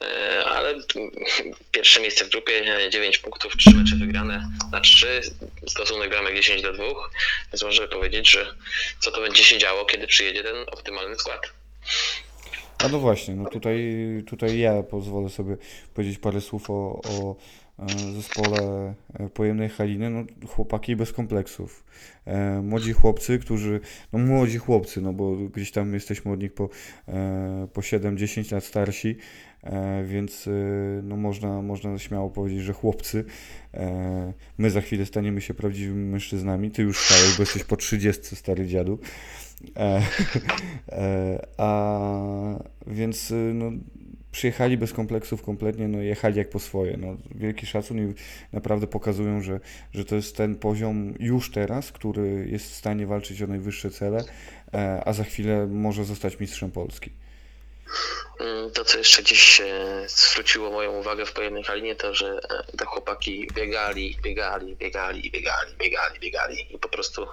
E, 0.00 0.44
Ale 0.44 0.74
pierwsze 1.72 2.00
miejsce 2.00 2.24
w 2.24 2.28
grupie, 2.28 2.88
9 2.90 3.18
punktów, 3.18 3.56
3 3.56 3.70
mecze 3.74 3.96
wygrane 3.96 4.48
na 4.72 4.80
3, 4.80 5.20
stosunek 5.66 6.10
bramek 6.10 6.34
10 6.34 6.62
do 6.62 6.72
2. 6.72 6.84
Więc 7.52 7.62
możemy 7.62 7.88
powiedzieć, 7.88 8.30
że 8.30 8.54
co 9.00 9.10
to 9.10 9.20
będzie 9.20 9.44
się 9.44 9.58
działo, 9.58 9.84
kiedy 9.84 10.06
przyjedzie 10.06 10.42
ten 10.42 10.56
optymalny 10.72 11.16
skład. 11.16 11.40
A 12.84 12.88
no 12.88 12.98
właśnie, 12.98 13.34
no 13.34 13.50
tutaj, 13.50 13.78
tutaj 14.26 14.58
ja 14.58 14.82
pozwolę 14.82 15.30
sobie 15.30 15.56
powiedzieć 15.94 16.18
parę 16.18 16.40
słów 16.40 16.70
o, 16.70 17.00
o 17.04 17.36
zespole 17.86 18.94
e, 19.14 19.28
pojemnej 19.28 19.68
Haliny. 19.68 20.10
No, 20.10 20.24
chłopaki 20.48 20.96
bez 20.96 21.12
kompleksów. 21.12 21.84
E, 22.24 22.62
młodzi 22.62 22.92
chłopcy, 22.92 23.38
którzy, 23.38 23.80
no 24.12 24.18
młodzi 24.18 24.58
chłopcy, 24.58 25.00
no 25.00 25.12
bo 25.12 25.36
gdzieś 25.36 25.70
tam 25.70 25.94
jesteśmy 25.94 26.32
od 26.32 26.40
nich 26.40 26.54
po, 26.54 26.68
e, 27.08 27.68
po 27.72 27.80
7-10 27.80 28.52
lat 28.52 28.64
starsi, 28.64 29.16
e, 29.62 30.04
więc 30.04 30.48
e, 30.48 30.50
no 31.02 31.16
można, 31.16 31.62
można 31.62 31.98
śmiało 31.98 32.30
powiedzieć, 32.30 32.62
że 32.62 32.72
chłopcy. 32.72 33.24
E, 33.74 34.32
my 34.58 34.70
za 34.70 34.80
chwilę 34.80 35.06
staniemy 35.06 35.40
się 35.40 35.54
prawdziwymi 35.54 36.10
mężczyznami. 36.10 36.70
Ty 36.70 36.82
już 36.82 36.98
stałeś, 37.00 37.36
bo 37.36 37.42
jesteś 37.42 37.64
po 37.64 37.76
30, 37.76 38.36
stary 38.36 38.66
dziadu. 38.66 38.98
E, 39.76 40.02
e, 40.92 41.46
a 41.56 42.58
więc 42.86 43.32
no, 43.54 43.72
przyjechali 44.38 44.76
bez 44.76 44.92
kompleksów 44.92 45.42
kompletnie, 45.42 45.88
no 45.88 45.98
jechali 45.98 46.38
jak 46.38 46.50
po 46.50 46.58
swoje. 46.58 46.96
No, 46.96 47.16
wielki 47.34 47.66
szacun 47.66 47.98
i 47.98 48.14
naprawdę 48.52 48.86
pokazują, 48.86 49.42
że, 49.42 49.60
że 49.94 50.04
to 50.04 50.14
jest 50.14 50.36
ten 50.36 50.56
poziom 50.56 51.14
już 51.20 51.50
teraz, 51.50 51.92
który 51.92 52.48
jest 52.50 52.70
w 52.70 52.74
stanie 52.74 53.06
walczyć 53.06 53.42
o 53.42 53.46
najwyższe 53.46 53.90
cele, 53.90 54.24
e, 54.74 55.02
a 55.04 55.12
za 55.12 55.24
chwilę 55.24 55.66
może 55.66 56.04
zostać 56.04 56.40
mistrzem 56.40 56.70
Polski. 56.70 57.10
Mm, 58.40 58.70
To, 58.70 58.84
co 58.84 58.98
jeszcze 58.98 59.22
gdzieś 59.22 59.62
zwróciło 60.06 60.70
moją 60.70 60.92
uwagę 60.92 61.26
w 61.26 61.32
pojemnej 61.32 61.64
halinie, 61.64 61.96
to 61.96 62.14
że 62.14 62.40
e, 62.50 62.76
te 62.76 62.84
chłopaki 62.84 63.48
biegali, 63.54 64.16
biegali, 64.22 64.76
biegali, 64.76 65.30
biegali, 65.30 65.76
biegali, 65.78 66.20
biegali 66.20 66.74
i 66.74 66.78
po 66.78 66.88
prostu 66.88 67.26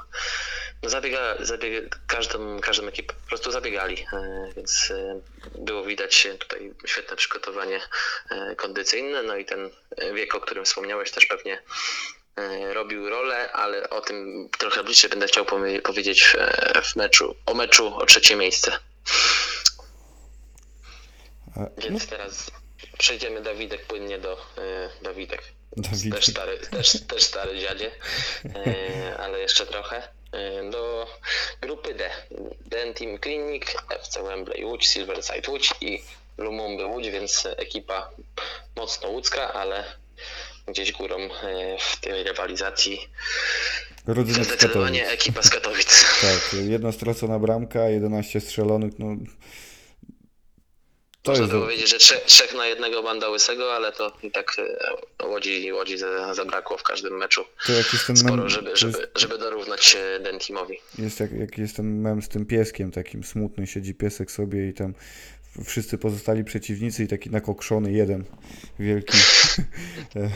no 0.85 0.89
zabiega, 0.89 1.35
zabiega, 1.39 1.97
każdą, 2.07 2.59
każdą 2.59 2.87
ekipę 2.87 3.13
po 3.13 3.27
prostu 3.27 3.51
zabiegali, 3.51 4.05
e, 4.13 4.49
więc 4.55 4.91
e, 4.91 5.19
było 5.55 5.83
widać 5.83 6.27
tutaj 6.39 6.73
świetne 6.85 7.15
przygotowanie 7.15 7.81
e, 8.29 8.55
kondycyjne, 8.55 9.23
no 9.23 9.35
i 9.35 9.45
ten 9.45 9.69
wiek, 10.13 10.35
o 10.35 10.41
którym 10.41 10.65
wspomniałeś 10.65 11.11
też 11.11 11.25
pewnie 11.25 11.61
robił 12.73 13.09
rolę, 13.09 13.51
ale 13.51 13.89
o 13.89 14.01
tym 14.01 14.49
trochę 14.59 14.83
bliżej 14.83 15.09
będę 15.09 15.27
chciał 15.27 15.45
powie- 15.45 15.81
powiedzieć 15.81 16.35
w 16.83 16.95
meczu, 16.95 17.35
o 17.45 17.53
meczu 17.53 17.97
o 17.97 18.05
trzecie 18.05 18.35
miejsce. 18.35 18.79
No, 21.55 21.69
Więc 21.77 22.07
teraz 22.07 22.51
przejdziemy 22.97 23.41
Dawidek 23.41 23.85
płynnie 23.85 24.19
do 24.19 24.45
Dawidek. 25.01 25.43
Dawid, 25.77 26.15
Też 26.15 26.25
stary, 26.25 26.57
też, 26.57 26.97
też 27.07 27.23
stary 27.23 27.59
dziadzie, 27.59 27.91
ale 29.19 29.39
jeszcze 29.39 29.65
trochę. 29.65 30.07
E, 30.35 30.69
do 30.71 31.07
grupy 31.61 31.93
D. 31.93 32.09
Den 32.65 32.93
Team 32.93 33.19
Clinic, 33.19 33.63
FC 33.89 34.23
Wembley 34.23 34.65
Łódź, 34.65 34.87
Silverside 34.87 35.51
Łódź 35.51 35.73
i 35.81 36.01
Lumumby 36.37 36.85
Łódź, 36.85 37.09
więc 37.09 37.47
ekipa 37.57 38.09
mocno 38.75 39.09
łódzka, 39.09 39.53
ale 39.53 39.83
gdzieś 40.67 40.91
górą 40.91 41.15
e, 41.17 41.29
w 41.79 41.99
tej 41.99 42.23
rywalizacji 42.23 43.07
rodzynek 44.07 44.43
z 44.43 44.47
zdecydowanie 44.47 44.99
Katowic. 44.99 45.21
ekipa 45.21 45.41
z 45.41 45.49
Katowic. 45.49 46.05
Tak, 46.21 46.53
jedna 46.67 46.91
stracona 46.91 47.39
bramka, 47.39 47.89
11 47.89 48.41
strzelonych, 48.41 48.93
no 48.99 49.15
to 51.25 51.41
Można 51.41 51.59
powiedzieć, 51.59 51.89
że 51.89 51.97
trzech, 51.97 52.21
trzech 52.21 52.53
na 52.55 52.65
jednego 52.67 53.03
banda 53.03 53.29
łysego, 53.29 53.73
ale 53.73 53.91
to 53.91 54.11
i 54.23 54.31
tak 54.31 54.55
e, 55.21 55.27
Łodzi, 55.27 55.73
Łodzi 55.73 55.97
za- 55.97 56.33
zabrakło 56.33 56.77
w 56.77 56.83
każdym 56.83 57.17
meczu. 57.17 57.43
To 57.65 57.71
jak 57.73 57.93
jest 57.93 58.07
ten 58.07 58.17
sporo, 58.17 58.35
mem, 58.35 58.49
żeby, 58.49 58.69
jest- 58.69 58.81
żeby, 58.81 59.07
żeby 59.15 59.37
dorównać 59.37 59.97
e, 60.15 60.19
Dentimowi. 60.19 60.77
Jest 60.99 61.19
jak, 61.19 61.31
jak 61.31 61.57
jest 61.57 61.75
ten 61.75 62.01
mem 62.01 62.21
z 62.21 62.29
tym 62.29 62.45
pieskiem 62.45 62.91
takim 62.91 63.23
smutny, 63.23 63.67
siedzi 63.67 63.95
piesek 63.95 64.31
sobie 64.31 64.69
i 64.69 64.73
tam 64.73 64.93
wszyscy 65.65 65.97
pozostali 65.97 66.43
przeciwnicy 66.43 67.03
i 67.03 67.07
taki 67.07 67.29
nakokszony 67.29 67.91
jeden 67.91 68.23
wielki 68.79 69.17
e, 70.15 70.29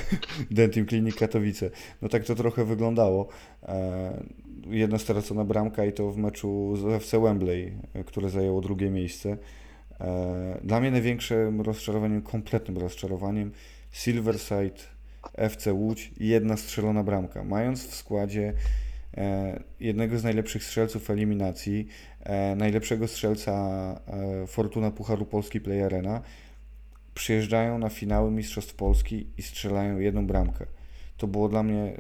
Dentim 0.52 0.86
Klinik 0.86 1.16
Katowice. 1.16 1.70
No 2.02 2.10
tak 2.10 2.26
to 2.26 2.36
trochę 2.36 2.66
wyglądało. 2.66 3.30
E, 3.64 4.24
Jedna 4.70 5.00
stracona 5.00 5.44
bramka 5.44 5.86
i 5.86 5.94
to 5.94 6.12
w 6.12 6.18
meczu 6.18 6.74
z 6.78 6.86
FC 7.04 7.20
Wembley, 7.22 7.74
które 8.06 8.30
zajęło 8.30 8.62
drugie 8.62 8.90
miejsce. 8.90 9.38
E, 10.02 10.60
Dla 10.64 10.80
mnie 10.80 10.92
największym 10.92 11.62
rozczarowaniem, 11.62 12.22
kompletnym 12.22 12.78
rozczarowaniem 12.78 13.52
Silverside 13.92 14.80
FC 15.38 15.74
Łódź 15.74 16.12
i 16.20 16.28
jedna 16.28 16.58
strzelona 16.58 17.04
bramka. 17.04 17.44
Mając 17.44 17.88
w 17.88 17.96
składzie 17.96 18.54
e, 19.18 19.60
jednego 19.80 20.20
z 20.20 20.24
najlepszych 20.24 20.64
strzelców 20.64 21.10
eliminacji, 21.10 21.88
e, 22.24 22.56
najlepszego 22.56 23.08
strzelca 23.08 23.70
Fortuna 24.48 24.92
Pucharu 24.92 25.26
Polski 25.26 25.62
Play 25.62 25.84
Arena, 25.84 26.22
przyjeżdżają 27.14 27.78
na 27.78 27.90
finały 27.90 28.32
Mistrzostw 28.32 28.74
Polski 28.76 29.28
i 29.38 29.42
strzelają 29.42 30.00
jedną 30.00 30.28
bramkę. 30.28 30.66
To 31.18 31.28
było 31.28 31.50
dla 31.50 31.64
mnie, 31.64 31.94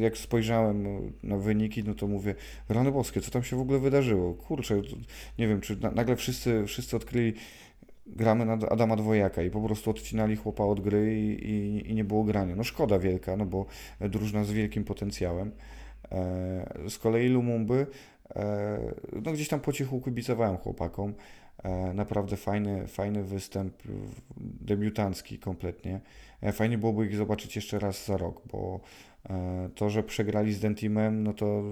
jak 0.00 0.18
spojrzałem 0.18 1.12
na 1.22 1.36
wyniki, 1.36 1.84
no 1.84 1.94
to 1.94 2.06
mówię, 2.06 2.34
rany 2.68 2.92
boskie, 2.92 3.20
co 3.20 3.30
tam 3.30 3.42
się 3.42 3.56
w 3.56 3.60
ogóle 3.60 3.78
wydarzyło? 3.78 4.34
Kurczę, 4.34 4.82
nie 5.38 5.48
wiem, 5.48 5.60
czy 5.60 5.76
na, 5.76 5.90
nagle 5.90 6.16
wszyscy, 6.16 6.66
wszyscy 6.66 6.96
odkryli, 6.96 7.32
gramy 8.06 8.44
na 8.44 8.52
Adama 8.52 8.96
Dwojaka 8.96 9.42
i 9.42 9.50
po 9.50 9.60
prostu 9.60 9.90
odcinali 9.90 10.36
chłopa 10.36 10.64
od 10.64 10.80
gry 10.80 11.20
i, 11.20 11.50
i, 11.50 11.90
i 11.90 11.94
nie 11.94 12.04
było 12.04 12.24
grania. 12.24 12.56
No 12.56 12.64
szkoda 12.64 12.98
wielka, 12.98 13.36
no 13.36 13.46
bo 13.46 13.66
drużyna 14.00 14.44
z 14.44 14.50
wielkim 14.50 14.84
potencjałem. 14.84 15.52
E, 16.12 16.88
z 16.88 16.98
kolei 16.98 17.28
Lumumby, 17.28 17.86
e, 18.36 18.78
no 19.22 19.32
gdzieś 19.32 19.48
tam 19.48 19.60
po 19.60 19.72
cichu 19.72 20.00
kibicowałem 20.00 20.56
chłopakom. 20.56 21.14
E, 21.62 21.94
naprawdę 21.94 22.36
fajny, 22.36 22.86
fajny 22.86 23.24
występ, 23.24 23.74
debiutancki 24.36 25.38
kompletnie. 25.38 26.00
Fajnie 26.52 26.78
byłoby 26.78 27.06
ich 27.06 27.16
zobaczyć 27.16 27.56
jeszcze 27.56 27.78
raz 27.78 28.06
za 28.06 28.16
rok, 28.16 28.42
bo 28.52 28.80
to, 29.74 29.90
że 29.90 30.02
przegrali 30.02 30.52
z 30.52 30.60
Dentimem, 30.60 31.22
no 31.24 31.32
to 31.32 31.62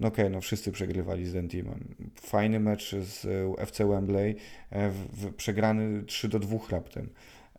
no 0.00 0.08
okej, 0.08 0.30
no 0.30 0.40
wszyscy 0.40 0.72
przegrywali 0.72 1.26
z 1.26 1.32
Dentimem. 1.32 1.94
Fajny 2.20 2.60
mecz 2.60 2.94
z 2.96 3.24
e, 3.24 3.62
FC 3.62 3.86
Wembley, 3.86 4.36
e, 4.70 4.90
w, 4.90 4.96
w, 4.96 5.34
przegrany 5.34 6.02
3 6.04 6.28
do 6.28 6.38
2 6.38 6.56
raptem. 6.70 7.08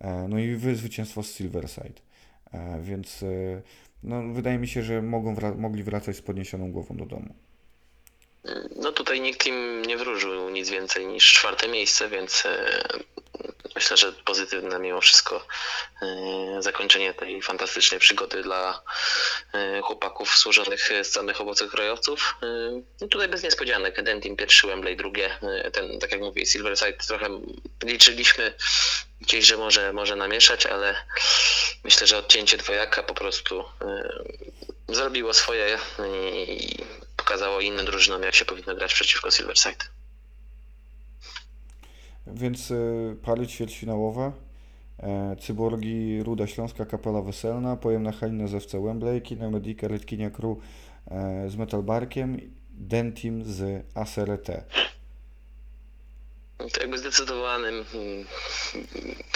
E, 0.02 0.28
no 0.30 0.40
i 0.40 0.56
wy- 0.56 0.76
zwycięstwo 0.76 1.24
z 1.24 1.34
Silverside. 1.36 2.02
E, 2.54 2.82
więc 2.82 3.24
e, 3.24 3.62
no, 4.04 4.34
wydaje 4.34 4.58
mi 4.58 4.68
się, 4.68 4.84
że 4.84 5.02
mogą 5.02 5.36
wra- 5.36 5.58
mogli 5.58 5.84
wracać 5.84 6.16
z 6.16 6.22
podniesioną 6.22 6.72
głową 6.72 6.98
do 6.98 7.06
domu. 7.06 7.34
No 8.76 8.92
tutaj 8.92 9.22
nikt 9.22 9.48
im 9.48 9.82
nie 9.88 9.98
wróżył 9.98 10.50
nic 10.50 10.70
więcej 10.70 11.08
niż 11.08 11.34
czwarte 11.34 11.68
miejsce, 11.68 12.10
więc 12.10 12.44
e, 12.46 12.82
myślę, 13.78 13.98
że 13.98 14.12
pozytywne 14.12 14.80
mimo 14.80 15.02
wszystko 15.02 15.46
e, 16.02 16.62
zakończenie 16.62 17.14
tej 17.14 17.42
fantastycznej 17.42 18.00
przygody 18.00 18.44
dla 18.44 18.82
e, 19.54 19.82
chłopaków 19.82 20.38
służonych 20.38 20.90
z 21.04 21.08
samych 21.08 21.42
owoców 21.42 21.72
krajowców. 21.72 22.36
E, 22.44 22.48
No 23.02 23.08
tutaj 23.08 23.28
bez 23.28 23.44
niespodzianek. 23.44 24.04
Dentim 24.04 24.36
pierwszy, 24.36 24.68
Wembley 24.68 24.98
drugie. 24.98 25.38
Ten, 25.74 26.00
tak 26.00 26.12
jak 26.12 26.22
mówię, 26.22 26.46
Silverside 26.46 26.98
trochę 27.08 27.30
liczyliśmy 27.84 28.54
gdzieś, 29.22 29.46
że 29.46 29.58
może, 29.58 29.94
może 29.94 30.16
namieszać, 30.16 30.66
ale 30.66 30.96
myślę, 31.84 32.08
że 32.08 32.18
odcięcie 32.18 32.58
dwojaka 32.58 33.04
po 33.04 33.14
prostu 33.14 33.66
zrobiło 34.88 35.34
swoje 35.34 35.80
i 36.58 36.78
pokazało 37.18 37.62
innym 37.62 37.86
drużynom, 37.86 38.24
jak 38.24 38.36
się 38.36 38.46
powinno 38.46 38.76
grać 38.76 38.94
przeciwko 38.94 39.32
Silverside. 39.32 39.97
Więc 42.34 42.72
y, 42.72 43.16
pary 43.22 43.48
ćwierćfinałowe. 43.48 44.32
E, 45.00 45.36
Cyborgi 45.40 46.24
Ruda 46.24 46.48
Śląska, 46.48 46.86
Kapela 46.86 47.22
Weselna, 47.22 47.78
Pojemna 47.78 48.12
Halina 48.12 48.48
z 48.48 48.54
FC 48.54 48.80
Wembley, 48.80 49.22
Kina 49.22 49.50
Medica, 49.50 49.88
Redkinia 49.88 50.30
Crew 50.30 50.58
z 51.48 51.56
Metalbarkiem, 51.56 52.38
Dentim 52.70 53.44
z 53.46 53.86
ASRT. 53.96 54.48
To 56.58 56.82
jakby 56.82 56.98
zdecydowanym 56.98 57.86
mm, 57.94 58.26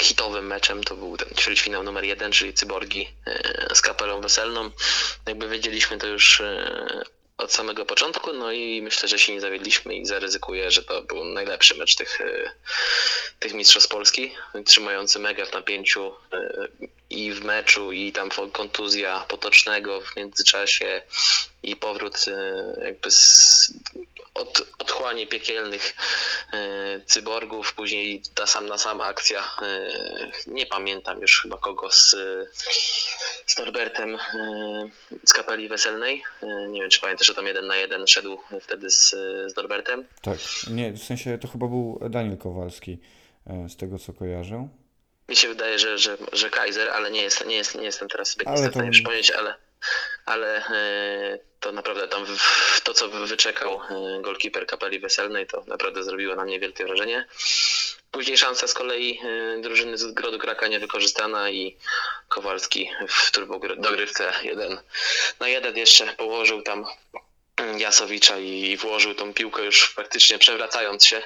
hitowym 0.01 0.47
meczem 0.47 0.83
to 0.83 0.95
był 0.95 1.17
ten 1.17 1.27
ćwierćfinał 1.37 1.83
numer 1.83 2.03
jeden, 2.03 2.31
czyli 2.31 2.53
Cyborgi 2.53 3.07
e, 3.25 3.75
z 3.75 3.81
kapelą 3.81 4.21
weselną. 4.21 4.71
Jakby 5.27 5.49
wiedzieliśmy 5.49 5.97
to 5.97 6.07
już 6.07 6.41
e, 6.41 7.03
od 7.41 7.53
samego 7.53 7.85
początku, 7.85 8.33
no 8.33 8.51
i 8.51 8.81
myślę, 8.81 9.09
że 9.09 9.19
się 9.19 9.33
nie 9.33 9.41
zawiedliśmy 9.41 9.95
i 9.95 10.05
zaryzykuję, 10.05 10.71
że 10.71 10.83
to 10.83 11.01
był 11.01 11.23
najlepszy 11.23 11.75
mecz 11.75 11.95
tych, 11.95 12.21
e, 12.21 12.51
tych 13.39 13.53
mistrzostw 13.53 13.89
Polski, 13.89 14.31
trzymający 14.65 15.19
mega 15.19 15.45
w 15.45 15.53
napięciu 15.53 16.13
e, 16.33 16.67
i 17.09 17.33
w 17.33 17.43
meczu, 17.43 17.91
i 17.91 18.11
tam 18.11 18.29
kontuzja 18.51 19.25
potocznego 19.27 20.01
w 20.01 20.15
międzyczasie 20.15 21.01
i 21.63 21.75
powrót 21.75 22.25
e, 22.27 22.85
jakby 22.85 23.11
z 23.11 23.73
od, 24.33 24.61
otchłani 24.79 25.27
piekielnych 25.27 25.93
e, 26.53 27.01
cyborgów, 27.05 27.73
później 27.73 28.21
ta 28.35 28.47
sam 28.47 28.65
na 28.67 28.77
sam 28.77 29.01
akcja, 29.01 29.43
e, 29.61 29.91
nie 30.47 30.65
pamiętam 30.65 31.21
już 31.21 31.41
chyba 31.41 31.57
kogo 31.57 31.91
z, 31.91 32.15
z 33.45 33.57
Norbertem 33.57 34.15
e, 34.15 34.19
z 35.25 35.33
kapeli 35.33 35.69
weselnej, 35.69 36.23
e, 36.41 36.67
nie 36.67 36.81
wiem 36.81 36.89
czy 36.89 37.01
pamiętasz, 37.01 37.27
że 37.27 37.35
tam 37.35 37.47
jeden 37.47 37.67
na 37.67 37.75
jeden 37.75 38.07
szedł 38.07 38.37
wtedy 38.61 38.89
z, 38.89 39.09
z 39.51 39.55
Norbertem. 39.55 40.07
Tak, 40.21 40.37
nie, 40.69 40.91
w 40.91 41.03
sensie 41.03 41.37
to 41.37 41.47
chyba 41.47 41.67
był 41.67 41.99
Daniel 42.09 42.37
Kowalski, 42.37 42.99
e, 43.47 43.69
z 43.69 43.77
tego 43.77 43.99
co 43.99 44.13
kojarzę. 44.13 44.67
Mi 45.29 45.35
się 45.35 45.47
wydaje, 45.47 45.79
że, 45.79 45.97
że, 45.97 46.17
że 46.33 46.49
Kaiser, 46.49 46.89
ale 46.89 47.11
nie, 47.11 47.21
jest, 47.21 47.45
nie, 47.45 47.55
jest, 47.55 47.75
nie 47.75 47.83
jestem 47.83 48.09
teraz 48.09 48.29
sobie 48.31 48.47
Ale 48.47 48.57
ale 48.57 48.65
to- 48.65 48.71
w 48.71 48.73
stanie 48.75 48.91
przypomnieć, 48.91 49.31
ale, 49.31 49.55
ale 50.25 50.65
e, 50.67 51.39
to 51.61 51.71
naprawdę 51.71 52.07
tam 52.07 52.25
w, 52.25 52.81
to, 52.83 52.93
co 52.93 53.09
wyczekał 53.09 53.81
e, 53.89 54.21
golkiper 54.21 54.67
kapeli 54.67 54.99
weselnej, 54.99 55.47
to 55.47 55.63
naprawdę 55.67 56.03
zrobiło 56.03 56.35
na 56.35 56.43
mnie 56.43 56.59
wielkie 56.59 56.85
wrażenie. 56.85 57.27
Później 58.11 58.37
szansa 58.37 58.67
z 58.67 58.73
kolei 58.73 59.19
e, 59.23 59.61
drużyny 59.61 59.97
z 59.97 60.11
Grodu 60.11 60.39
Kraka 60.39 60.67
niewykorzystana 60.67 61.49
i 61.49 61.77
Kowalski 62.29 62.89
w 63.07 63.31
turbodogrywce 63.31 64.33
jeden 64.43 64.79
na 65.39 65.47
jeden 65.47 65.77
jeszcze 65.77 66.05
położył 66.05 66.61
tam 66.61 66.85
mm, 67.57 67.79
Jasowicza 67.79 68.37
i 68.37 68.77
włożył 68.77 69.15
tą 69.15 69.33
piłkę 69.33 69.63
już 69.65 69.89
praktycznie 69.89 70.39
przewracając 70.39 71.05
się 71.05 71.21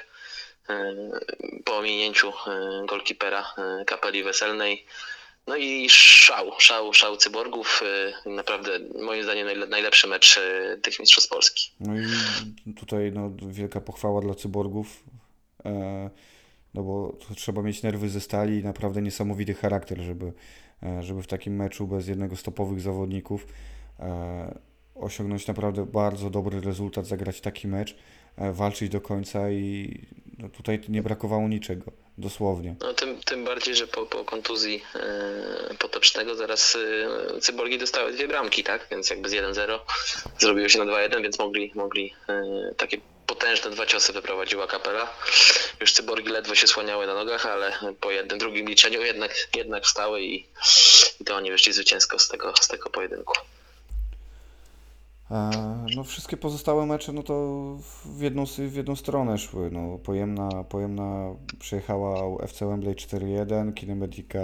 e, 0.68 0.94
po 1.64 1.76
ominięciu 1.76 2.28
e, 2.28 2.32
golkipera 2.86 3.54
e, 3.58 3.84
kapeli 3.84 4.24
weselnej. 4.24 4.86
No 5.46 5.56
i 5.56 5.86
szał, 5.90 6.50
szał, 6.58 6.92
szał 6.94 7.16
cyborgów. 7.16 7.82
e, 8.26 8.30
Naprawdę 8.30 8.70
moim 9.02 9.22
zdaniem 9.24 9.46
najle- 9.46 9.68
najlepszy 9.68 10.06
mecz 10.08 10.38
e, 10.38 10.76
tych 10.78 11.00
mistrzostw 11.00 11.30
Polski. 11.30 11.70
No 11.80 11.92
i 11.98 12.74
tutaj 12.74 13.12
no, 13.12 13.30
wielka 13.48 13.80
pochwała 13.80 14.20
dla 14.20 14.34
cyborgów, 14.34 15.04
e, 15.64 16.10
no 16.74 16.82
bo 16.82 17.16
trzeba 17.36 17.62
mieć 17.62 17.82
nerwy 17.82 18.08
ze 18.08 18.20
stali 18.20 18.58
i 18.60 18.64
naprawdę 18.64 19.02
niesamowity 19.02 19.54
charakter, 19.54 19.98
żeby, 20.00 20.32
e, 20.82 21.02
żeby 21.02 21.22
w 21.22 21.26
takim 21.26 21.56
meczu 21.56 21.86
bez 21.86 22.08
jednego 22.08 22.36
z 22.36 22.42
topowych 22.42 22.80
zawodników 22.80 23.46
e, 24.00 24.58
osiągnąć 24.94 25.46
naprawdę 25.46 25.86
bardzo 25.86 26.30
dobry 26.30 26.60
rezultat, 26.60 27.06
zagrać 27.06 27.40
taki 27.40 27.68
mecz, 27.68 27.96
walczyć 28.52 28.88
do 28.88 29.00
końca 29.00 29.50
i 29.50 29.98
no, 30.38 30.48
tutaj 30.48 30.80
nie 30.88 31.02
brakowało 31.02 31.48
niczego, 31.48 31.92
dosłownie. 32.18 32.74
No, 32.80 32.94
tym, 32.94 33.20
tym 33.20 33.44
bardziej, 33.44 33.74
że 33.76 33.86
po, 33.86 34.06
po 34.06 34.24
kontuzji 34.24 34.82
e, 34.94 35.74
potocznego 35.78 36.34
zaraz 36.34 36.76
e, 37.36 37.40
cyborgi 37.40 37.78
dostały 37.78 38.12
dwie 38.12 38.28
bramki, 38.28 38.64
tak? 38.64 38.86
Więc 38.90 39.10
jakby 39.10 39.28
z 39.28 39.32
1-0 39.32 39.78
zrobiło 40.38 40.68
się 40.68 40.78
na 40.78 40.84
2-1, 40.84 41.22
więc 41.22 41.38
mogli, 41.38 41.72
mogli 41.74 42.14
e, 42.28 42.74
takie 42.76 42.98
potężne 43.26 43.70
dwa 43.70 43.86
ciosy 43.86 44.12
wyprowadziła 44.12 44.66
kapela. 44.66 45.12
Już 45.80 45.92
cyborgi 45.92 46.28
ledwo 46.28 46.54
się 46.54 46.66
słaniały 46.66 47.06
na 47.06 47.14
nogach, 47.14 47.46
ale 47.46 47.72
po 48.00 48.10
jednym, 48.10 48.38
drugim 48.38 48.68
liczeniu 48.68 49.02
jednak, 49.02 49.34
jednak 49.56 49.84
wstały 49.84 50.22
i, 50.22 50.46
i 51.20 51.24
to 51.24 51.36
oni 51.36 51.50
wyszli 51.50 51.72
zwycięsko 51.72 52.18
z 52.18 52.28
tego, 52.28 52.54
z 52.60 52.68
tego 52.68 52.90
pojedynku. 52.90 53.34
E, 55.30 55.50
No 55.96 56.04
wszystkie 56.04 56.36
pozostałe 56.36 56.86
mecze 56.86 57.12
no 57.12 57.22
to 57.22 57.34
w 58.04 58.20
jedną, 58.20 58.44
w 58.46 58.74
jedną 58.74 58.96
stronę 58.96 59.38
szły. 59.38 59.70
No, 59.72 59.98
pojemna, 59.98 60.64
pojemna 60.64 61.34
przejechała 61.58 62.42
FC 62.44 62.66
Wembley 62.66 62.94
4-1, 62.94 63.74
Kinemedica 63.74 64.38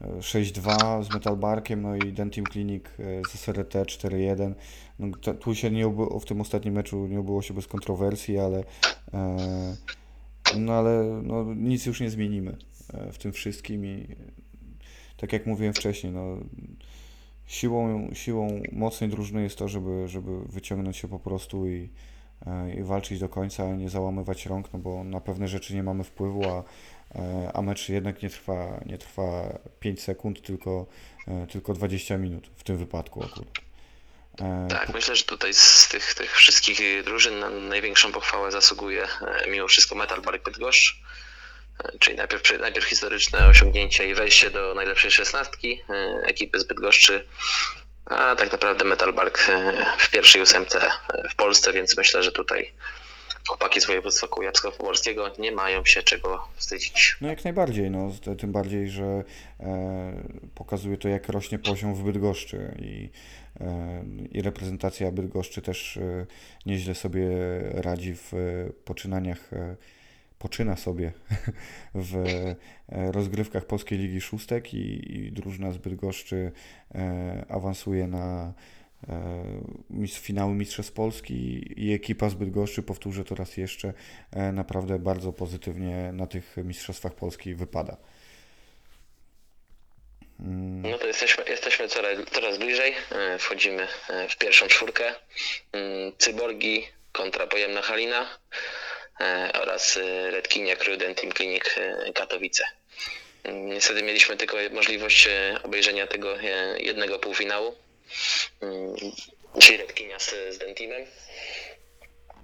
e, 0.00 0.18
6-2 0.20 1.04
z 1.04 1.14
Metalbarkiem, 1.14 1.82
no 1.82 1.96
i 1.96 2.12
Dentim 2.12 2.44
Clinic 2.52 2.84
e, 2.86 3.22
z 3.28 3.34
SRT 3.34 3.74
4-1. 3.74 4.54
No, 4.98 5.16
tu 5.34 5.54
się 5.54 5.70
nie 5.70 5.86
obyło, 5.86 6.20
w 6.20 6.24
tym 6.24 6.40
ostatnim 6.40 6.74
meczu 6.74 7.06
nie 7.06 7.20
obyło 7.20 7.42
się 7.42 7.54
bez 7.54 7.66
kontrowersji, 7.66 8.38
ale 8.38 8.64
e, 9.14 9.76
no 10.58 10.72
ale 10.72 11.20
no, 11.22 11.54
nic 11.54 11.86
już 11.86 12.00
nie 12.00 12.10
zmienimy 12.10 12.56
e, 12.94 13.12
w 13.12 13.18
tym 13.18 13.32
wszystkim 13.32 13.86
i 13.86 14.16
tak 15.16 15.32
jak 15.32 15.46
mówiłem 15.46 15.74
wcześniej, 15.74 16.12
no 16.12 16.36
siłą, 17.46 18.10
siłą 18.14 18.62
mocnej 18.72 19.10
drużyny 19.10 19.42
jest 19.42 19.58
to, 19.58 19.68
żeby, 19.68 20.08
żeby 20.08 20.30
wyciągnąć 20.46 20.96
się 20.96 21.08
po 21.08 21.18
prostu 21.18 21.66
i, 21.66 21.90
e, 22.46 22.74
i 22.74 22.82
walczyć 22.82 23.18
do 23.18 23.28
końca, 23.28 23.66
nie 23.66 23.90
załamywać 23.90 24.46
rąk, 24.46 24.72
no 24.72 24.78
bo 24.78 25.04
na 25.04 25.20
pewne 25.20 25.48
rzeczy 25.48 25.74
nie 25.74 25.82
mamy 25.82 26.04
wpływu, 26.04 26.44
a, 26.48 26.64
e, 27.14 27.50
a 27.54 27.62
mecz 27.62 27.88
jednak 27.88 28.22
nie 28.22 28.30
trwa, 28.30 28.80
nie 28.86 28.98
trwa 28.98 29.58
5 29.80 30.02
sekund, 30.02 30.42
tylko, 30.42 30.86
e, 31.28 31.46
tylko 31.46 31.74
20 31.74 32.18
minut 32.18 32.50
w 32.56 32.64
tym 32.64 32.76
wypadku 32.76 33.24
akurat. 33.24 33.48
Tak, 34.68 34.94
myślę, 34.94 35.16
że 35.16 35.24
tutaj 35.24 35.54
z 35.54 35.88
tych, 35.88 36.14
tych 36.14 36.36
wszystkich 36.36 36.80
drużyn 37.04 37.40
na 37.40 37.50
największą 37.50 38.12
pochwałę 38.12 38.52
zasługuje 38.52 39.06
mimo 39.50 39.68
wszystko 39.68 39.94
Metal 39.94 40.22
Bark 40.22 40.44
Bydgoszcz, 40.44 41.02
czyli 41.98 42.16
najpierw, 42.16 42.60
najpierw 42.60 42.86
historyczne 42.86 43.46
osiągnięcie 43.46 44.08
i 44.08 44.14
wejście 44.14 44.50
do 44.50 44.74
najlepszej 44.74 45.10
szesnastki 45.10 45.82
e, 45.90 45.94
ekipy 46.26 46.60
z 46.60 46.64
Bydgoszczy, 46.64 47.26
a 48.04 48.36
tak 48.36 48.52
naprawdę 48.52 48.84
Metal 48.84 49.12
Bark 49.12 49.48
e, 49.48 49.72
w 49.98 50.10
pierwszej 50.10 50.42
ósemce 50.42 50.80
e, 50.86 51.28
w 51.28 51.34
Polsce, 51.34 51.72
więc 51.72 51.96
myślę, 51.96 52.22
że 52.22 52.32
tutaj 52.32 52.72
chłopaki 53.48 53.80
z 53.80 53.86
województwa 53.86 54.26
kujawsko-pomorskiego 54.26 55.30
nie 55.38 55.52
mają 55.52 55.84
się 55.84 56.02
czego 56.02 56.48
wstydzić. 56.56 57.16
No 57.20 57.28
jak 57.28 57.44
najbardziej, 57.44 57.90
no, 57.90 58.10
tym 58.38 58.52
bardziej, 58.52 58.90
że 58.90 59.24
e, 59.60 60.22
pokazuje 60.54 60.96
to, 60.96 61.08
jak 61.08 61.28
rośnie 61.28 61.58
poziom 61.58 61.94
w 61.94 62.02
Bydgoszczy 62.02 62.74
i, 62.78 63.10
e, 63.60 64.04
i 64.32 64.42
reprezentacja 64.42 65.10
Bydgoszczy 65.10 65.62
też 65.62 65.96
e, 65.96 66.26
nieźle 66.66 66.94
sobie 66.94 67.28
radzi 67.72 68.14
w 68.14 68.32
poczynaniach, 68.84 69.52
e, 69.52 69.76
poczyna 70.44 70.76
sobie 70.76 71.12
w 71.94 72.16
e, 72.16 73.12
rozgrywkach 73.12 73.64
Polskiej 73.64 73.98
Ligi 73.98 74.20
Szóstek 74.20 74.74
i, 74.74 75.16
i 75.16 75.32
drużyna 75.32 75.70
z 75.70 75.78
Bydgoszczy 75.78 76.52
e, 76.94 77.44
awansuje 77.48 78.06
na 78.06 78.52
e, 79.08 80.08
finały 80.08 80.54
Mistrzostw 80.54 80.92
Polski 80.92 81.64
i 81.76 81.94
ekipa 81.94 82.28
z 82.28 82.34
Bydgoszczy, 82.34 82.82
powtórzę 82.82 83.24
to 83.24 83.34
raz 83.34 83.56
jeszcze, 83.56 83.92
naprawdę 84.52 84.98
bardzo 84.98 85.32
pozytywnie 85.32 86.12
na 86.12 86.26
tych 86.26 86.56
Mistrzostwach 86.56 87.14
Polski 87.14 87.54
wypada. 87.54 87.96
Mm, 90.40 90.82
No 90.90 90.98
to 90.98 91.06
jesteśmy, 91.06 91.44
jesteśmy 91.44 91.88
coraz, 91.88 92.18
coraz 92.32 92.58
bliżej. 92.58 92.94
Wchodzimy 93.38 93.86
w 94.28 94.38
pierwszą 94.38 94.66
czwórkę. 94.66 95.04
Mm, 95.72 96.12
Cyborgi 96.18 96.84
kontra 97.12 97.46
Pojemna 97.46 97.82
Halina 97.82 98.26
oraz 99.54 99.96
e, 99.96 100.30
Redkinia 100.30 100.76
Cruden 100.76 101.14
Team 101.14 101.32
Clinic 101.32 101.64
e, 101.76 102.12
Katowice. 102.12 102.64
Niestety 103.52 104.02
mieliśmy 104.02 104.36
tylko 104.36 104.56
możliwość 104.72 105.26
e, 105.26 105.58
obejrzenia 105.62 106.06
tego 106.06 106.40
e, 106.40 106.78
jednego 106.80 107.18
półfinału, 107.18 107.76
mm, 108.60 108.94
czyli 109.60 109.78
Redkinia 109.78 110.18
z, 110.18 110.34
z 110.50 110.58
Dentimem. 110.58 111.06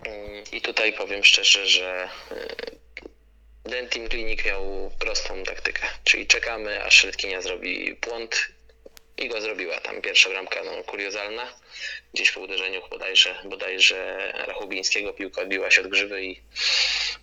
Mm, 0.05 0.45
I 0.53 0.61
tutaj 0.61 0.93
powiem 0.93 1.25
szczerze, 1.25 1.67
że 1.67 2.09
e, 2.31 3.71
Dentim 3.71 4.09
Clinic 4.09 4.45
miał 4.45 4.91
prostą 4.99 5.45
taktykę, 5.45 5.83
czyli 6.05 6.27
czekamy, 6.27 6.85
aż 6.85 7.05
Redkinia 7.05 7.43
zrobi 7.43 7.95
błąd 7.95 8.49
i 9.21 9.29
go 9.29 9.41
zrobiła. 9.41 9.81
Tam 9.81 10.03
pierwsza 10.03 10.31
bramka 10.31 10.65
no, 10.65 10.85
kuriozalna, 10.85 11.55
gdzieś 12.15 12.31
po 12.31 12.41
uderzeniu 12.41 12.83
bodajże, 12.91 13.35
bodajże 13.45 14.33
Rachubińskiego 14.47 15.13
piłka 15.13 15.43
odbiła 15.43 15.71
się 15.71 15.83
od 15.83 15.89
grzywy 15.89 16.25
i 16.25 16.41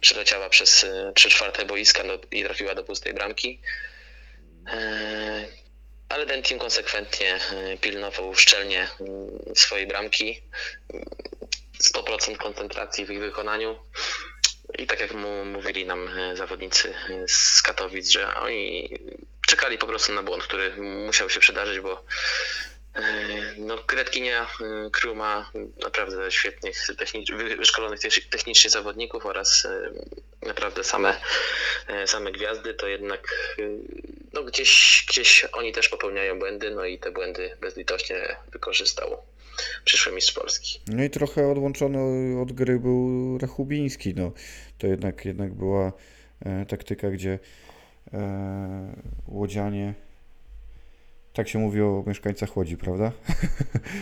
przeleciała 0.02 0.50
przez 0.50 0.84
y, 0.84 1.12
trzy 1.16 1.30
czwarte 1.30 1.66
boiska 1.66 2.04
no, 2.04 2.14
i 2.32 2.44
trafiła 2.44 2.76
do 2.76 2.84
pustej 2.84 3.14
bramki. 3.14 3.62
Eee, 4.68 5.48
Ale 6.10 6.26
Dentim 6.26 6.60
konsekwentnie 6.60 7.40
y, 7.74 7.78
pilnował 7.78 8.36
szczelnie 8.36 8.88
y, 9.52 9.56
swojej 9.56 9.88
bramki. 9.88 10.42
100% 11.84 12.38
koncentracji 12.38 13.06
w 13.06 13.12
ich 13.12 13.20
wykonaniu. 13.20 13.80
I 14.78 14.88
tak 14.88 15.00
jak 15.00 15.14
mu, 15.14 15.46
mówili 15.46 15.86
nam 15.86 16.08
e, 16.08 16.36
zawodnicy 16.36 16.94
e, 17.10 17.28
z 17.28 17.62
Katowic, 17.62 18.10
że 18.10 18.36
oni 18.36 18.90
czekali 19.48 19.78
po 19.78 19.88
prostu 19.88 20.14
na 20.14 20.24
błąd, 20.24 20.44
który 20.44 20.72
musiał 21.08 21.30
się 21.30 21.40
przydarzyć, 21.40 21.80
bo 21.80 22.04
No, 23.58 23.78
Kredkinia 23.78 24.48
Crew 24.92 25.16
ma 25.16 25.52
naprawdę 25.84 26.32
świetnych, 26.32 26.88
wyszkolonych 27.58 28.00
technicznie 28.30 28.70
zawodników 28.70 29.26
oraz 29.26 29.68
naprawdę 30.42 30.84
same, 30.84 31.22
same 32.06 32.32
gwiazdy, 32.32 32.74
to 32.74 32.88
jednak 32.88 33.36
no, 34.34 34.44
gdzieś, 34.44 35.06
gdzieś 35.10 35.46
oni 35.52 35.74
też 35.74 35.90
popełniają 35.90 36.40
błędy, 36.40 36.72
no 36.72 36.86
i 36.86 37.00
te 37.00 37.12
błędy 37.12 37.58
bezlitośnie 37.62 38.36
wykorzystał 38.52 39.24
przyszły 39.86 40.14
mistrz 40.14 40.34
Polski. 40.34 40.80
No 40.88 41.04
i 41.04 41.10
trochę 41.10 41.48
odłączony 41.48 42.42
od 42.42 42.52
gry 42.52 42.80
był 42.80 43.38
Rachubiński, 43.38 44.14
no 44.16 44.32
to 44.78 44.88
jednak, 44.88 45.26
jednak 45.26 45.54
była 45.54 45.94
e, 46.46 46.66
taktyka, 46.66 47.10
gdzie 47.10 47.32
e, 47.32 47.67
łodzianie 49.28 49.94
tak 51.38 51.48
się 51.48 51.60
mówi 51.60 51.82
o 51.82 52.04
mieszkańcach 52.08 52.58
Łodzi, 52.58 52.78
prawda? 52.78 53.12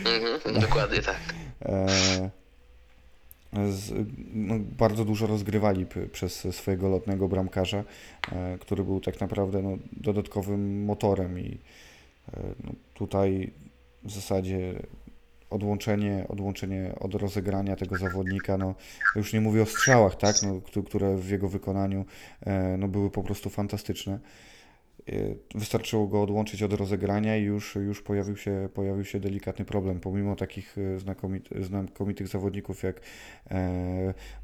Mhm, 0.06 0.62
dokładnie 0.68 1.02
tak. 1.02 1.20
E, 1.62 2.30
z, 3.72 4.08
no, 4.34 4.56
bardzo 4.60 5.06
dużo 5.06 5.28
rozgrywali 5.28 5.86
przez 6.12 6.48
swojego 6.52 6.89
lotnego 6.89 7.28
bramkarza, 7.28 7.84
e, 8.32 8.58
który 8.58 8.84
był 8.84 9.02
tak 9.02 9.22
naprawdę 9.22 9.62
no, 9.62 9.78
dodatkowym 9.91 10.84
motorem 10.84 11.39
i 11.39 11.58
e, 12.34 12.39
no, 12.63 12.72
tutaj 12.94 13.52
w 14.04 14.12
zasadzie 14.12 14.74
odłączenie, 15.49 16.25
odłączenie 16.29 16.93
od 16.99 17.15
rozegrania 17.15 17.75
tego 17.75 17.97
zawodnika, 17.97 18.58
no 18.58 18.75
już 19.15 19.34
nie 19.34 19.41
mówię 19.41 19.62
o 19.62 19.65
strzałach, 19.65 20.15
tak, 20.15 20.36
no, 20.43 20.81
które 20.86 21.17
w 21.17 21.29
jego 21.29 21.49
wykonaniu 21.49 22.05
e, 22.41 22.77
no, 22.77 22.88
były 22.88 23.10
po 23.10 23.23
prostu 23.23 23.49
fantastyczne. 23.49 24.19
E, 25.10 25.13
wystarczyło 25.55 26.08
go 26.08 26.21
odłączyć 26.21 26.63
od 26.63 26.73
rozegrania 26.73 27.38
i 27.38 27.43
już, 27.43 27.75
już 27.75 28.01
pojawił, 28.01 28.38
się, 28.38 28.69
pojawił 28.73 29.05
się 29.05 29.19
delikatny 29.19 29.65
problem. 29.65 29.99
Pomimo 29.99 30.36
takich 30.36 30.77
e, 30.77 30.99
znakomit, 30.99 31.49
znakomitych 31.62 32.27
zawodników 32.27 32.84
jak 32.84 33.01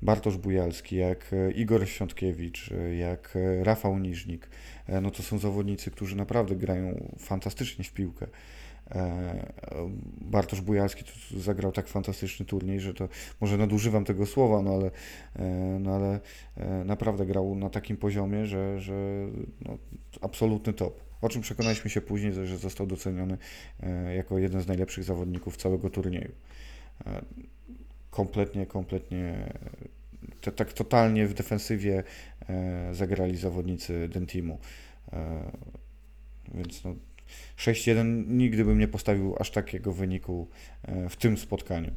Bartosz 0.02 0.38
Bujalski, 0.38 0.96
jak 0.96 1.32
Igor 1.56 1.88
Świątkiewicz, 1.88 2.70
jak 2.98 3.38
Rafał 3.62 4.00
Niżnik, 4.00 4.50
no 5.02 5.12
to 5.12 5.24
są 5.24 5.40
zawodnicy, 5.40 5.92
którzy 5.92 6.16
naprawdę 6.16 6.56
grają 6.56 7.10
fantastycznie 7.20 7.86
w 7.86 7.94
piłkę. 7.94 8.28
E, 8.96 9.46
Bartosz 10.22 10.62
Bujalski 10.62 11.04
zagrał 11.38 11.72
tak 11.72 11.88
fantastyczny 11.88 12.46
turniej, 12.46 12.80
że 12.80 12.94
to 12.94 13.10
może 13.42 13.58
nadużywam 13.58 14.06
tego 14.06 14.26
słowa, 14.26 14.62
no 14.62 14.74
ale, 14.74 14.92
e, 15.36 15.80
no 15.80 15.96
ale 15.96 16.20
e, 16.58 16.84
naprawdę 16.86 17.26
grał 17.26 17.56
na 17.56 17.70
takim 17.70 17.98
poziomie, 17.98 18.46
że, 18.46 18.80
że 18.80 19.28
no, 19.62 19.78
absolutny 20.22 20.74
top. 20.74 21.02
O 21.22 21.30
czym 21.30 21.42
przekonaliśmy 21.42 21.90
się 21.90 22.02
później, 22.02 22.34
że 22.34 22.58
został 22.58 22.88
doceniony 22.88 23.38
jako 24.16 24.38
jeden 24.38 24.62
z 24.62 24.68
najlepszych 24.68 25.04
zawodników 25.04 25.58
całego 25.58 25.90
turnieju. 25.90 26.32
Kompletnie, 28.10 28.66
kompletnie, 28.66 29.54
tak 30.56 30.74
totalnie 30.74 31.28
w 31.28 31.34
defensywie 31.34 32.04
zagrali 32.92 33.38
zawodnicy 33.38 34.10
Dentimu. 34.10 34.60
Więc 36.54 36.84
no, 36.84 36.96
6-1 37.58 38.28
nigdy 38.28 38.66
bym 38.66 38.80
nie 38.80 38.88
postawił 38.88 39.36
aż 39.40 39.52
takiego 39.52 39.94
wyniku 39.94 40.48
e, 40.84 41.10
w 41.10 41.16
tym 41.16 41.38
spotkaniu. 41.38 41.92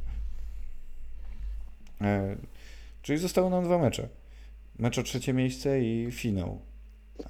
E, 2.01 2.37
czyli 3.03 3.19
zostały 3.19 3.51
nam 3.51 3.65
dwa 3.65 3.79
mecze. 3.79 4.09
Mecz 4.79 4.99
o 4.99 5.03
trzecie 5.03 5.33
miejsce 5.33 5.81
i 5.81 6.13
finał. 6.13 6.61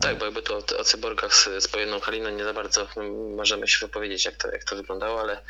Tak, 0.00 0.18
bo 0.18 0.24
jakby 0.24 0.42
to 0.42 0.56
o 0.78 0.84
cyborgach 0.84 1.34
z, 1.34 1.48
z 1.58 1.68
pojedną 1.68 2.00
Haliną 2.00 2.30
nie 2.30 2.44
za 2.44 2.52
bardzo 2.52 2.88
możemy 3.36 3.68
się 3.68 3.86
wypowiedzieć, 3.86 4.24
jak 4.24 4.36
to, 4.36 4.50
jak 4.50 4.64
to 4.64 4.76
wyglądało, 4.76 5.20
ale 5.20 5.40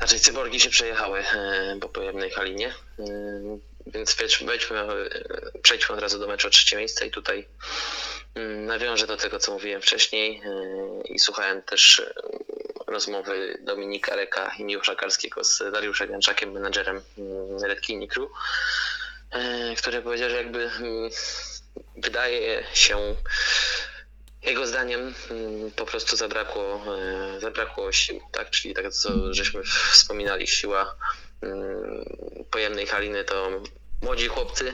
raczej 0.00 0.20
cyborgi 0.20 0.60
się 0.60 0.70
przejechały 0.70 1.18
e, 1.18 1.76
po 1.80 1.88
pojemnej 1.88 2.30
Halinie. 2.30 2.74
Więc 3.86 4.14
wejdźmy, 4.14 4.58
przejdźmy 5.62 5.94
od 5.94 6.00
razu 6.00 6.18
do 6.18 6.28
meczu 6.28 6.48
o 6.48 6.50
trzecie 6.50 6.76
miejsce 6.76 7.06
i 7.06 7.10
tutaj 7.10 7.48
Mm, 8.34 8.66
nawiążę 8.66 9.06
do 9.06 9.16
tego, 9.16 9.38
co 9.38 9.52
mówiłem 9.52 9.82
wcześniej 9.82 10.42
i 11.04 11.18
słuchałem 11.18 11.62
też 11.62 12.02
rozmowy 12.86 13.58
Dominika 13.62 14.16
Reka 14.16 14.52
i 14.58 14.64
Miłosza 14.64 14.94
Karskiego 14.94 15.44
z 15.44 15.58
Dariuszem 15.72 16.10
Janczakiem, 16.10 16.52
menadżerem 16.52 16.96
y, 17.62 17.68
Red 17.68 17.80
Kini 17.80 18.08
Crew, 18.08 18.28
który 19.78 20.02
powiedział, 20.02 20.30
że 20.30 20.36
jakby 20.36 20.70
mm, 20.70 21.10
wydaje 21.96 22.64
się 22.74 23.16
jego 24.42 24.66
zdaniem 24.66 25.14
mm, 25.30 25.70
po 25.70 25.86
prostu 25.86 26.16
zabrakło, 26.16 26.84
zabrakło 27.38 27.92
sił, 27.92 28.20
tak? 28.32 28.50
Czyli 28.50 28.74
tak 28.74 28.92
co 28.92 29.34
żeśmy 29.34 29.62
wspominali, 29.92 30.46
siła 30.46 30.96
pojemnej 32.50 32.86
Haliny 32.86 33.24
to 33.24 33.62
młodzi 34.02 34.28
chłopcy 34.28 34.68
y, 34.68 34.72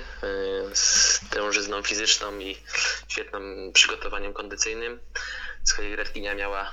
z 0.72 1.20
tężyzną 1.30 1.82
fizyczną 1.82 2.38
i 2.38 2.56
świetnym 3.08 3.70
przygotowaniem 3.72 4.32
kondycyjnym. 4.32 5.00
Z 5.64 5.72
kolei 5.72 5.96
Redkinia 5.96 6.34
miała 6.34 6.72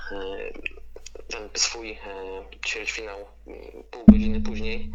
ten 1.28 1.48
swój 1.54 1.98
ćwierćfinał 2.66 3.28
pół 3.90 4.04
godziny 4.08 4.40
później. 4.40 4.92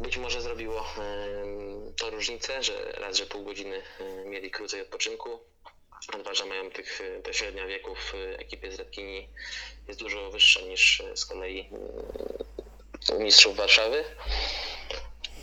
Być 0.00 0.16
może 0.16 0.42
zrobiło 0.42 0.84
to 1.98 2.10
różnicę, 2.10 2.62
że 2.62 2.92
raz, 2.92 3.16
że 3.16 3.26
pół 3.26 3.44
godziny 3.44 3.82
mieli 4.24 4.50
krócej 4.50 4.80
odpoczynku, 4.80 5.40
a 6.14 6.18
dwa, 6.18 6.34
że 6.34 6.44
mają 6.44 6.70
tych, 6.70 7.00
ta 7.24 7.32
średnia 7.32 7.66
wieków 7.66 7.98
w 7.98 8.14
ekipie 8.40 8.72
z 8.72 8.78
Redkini 8.78 9.28
jest 9.88 10.00
dużo 10.00 10.30
wyższa 10.30 10.60
niż 10.60 11.02
z 11.14 11.26
kolei 11.26 11.70
mistrzów 13.18 13.56
Warszawy. 13.56 14.04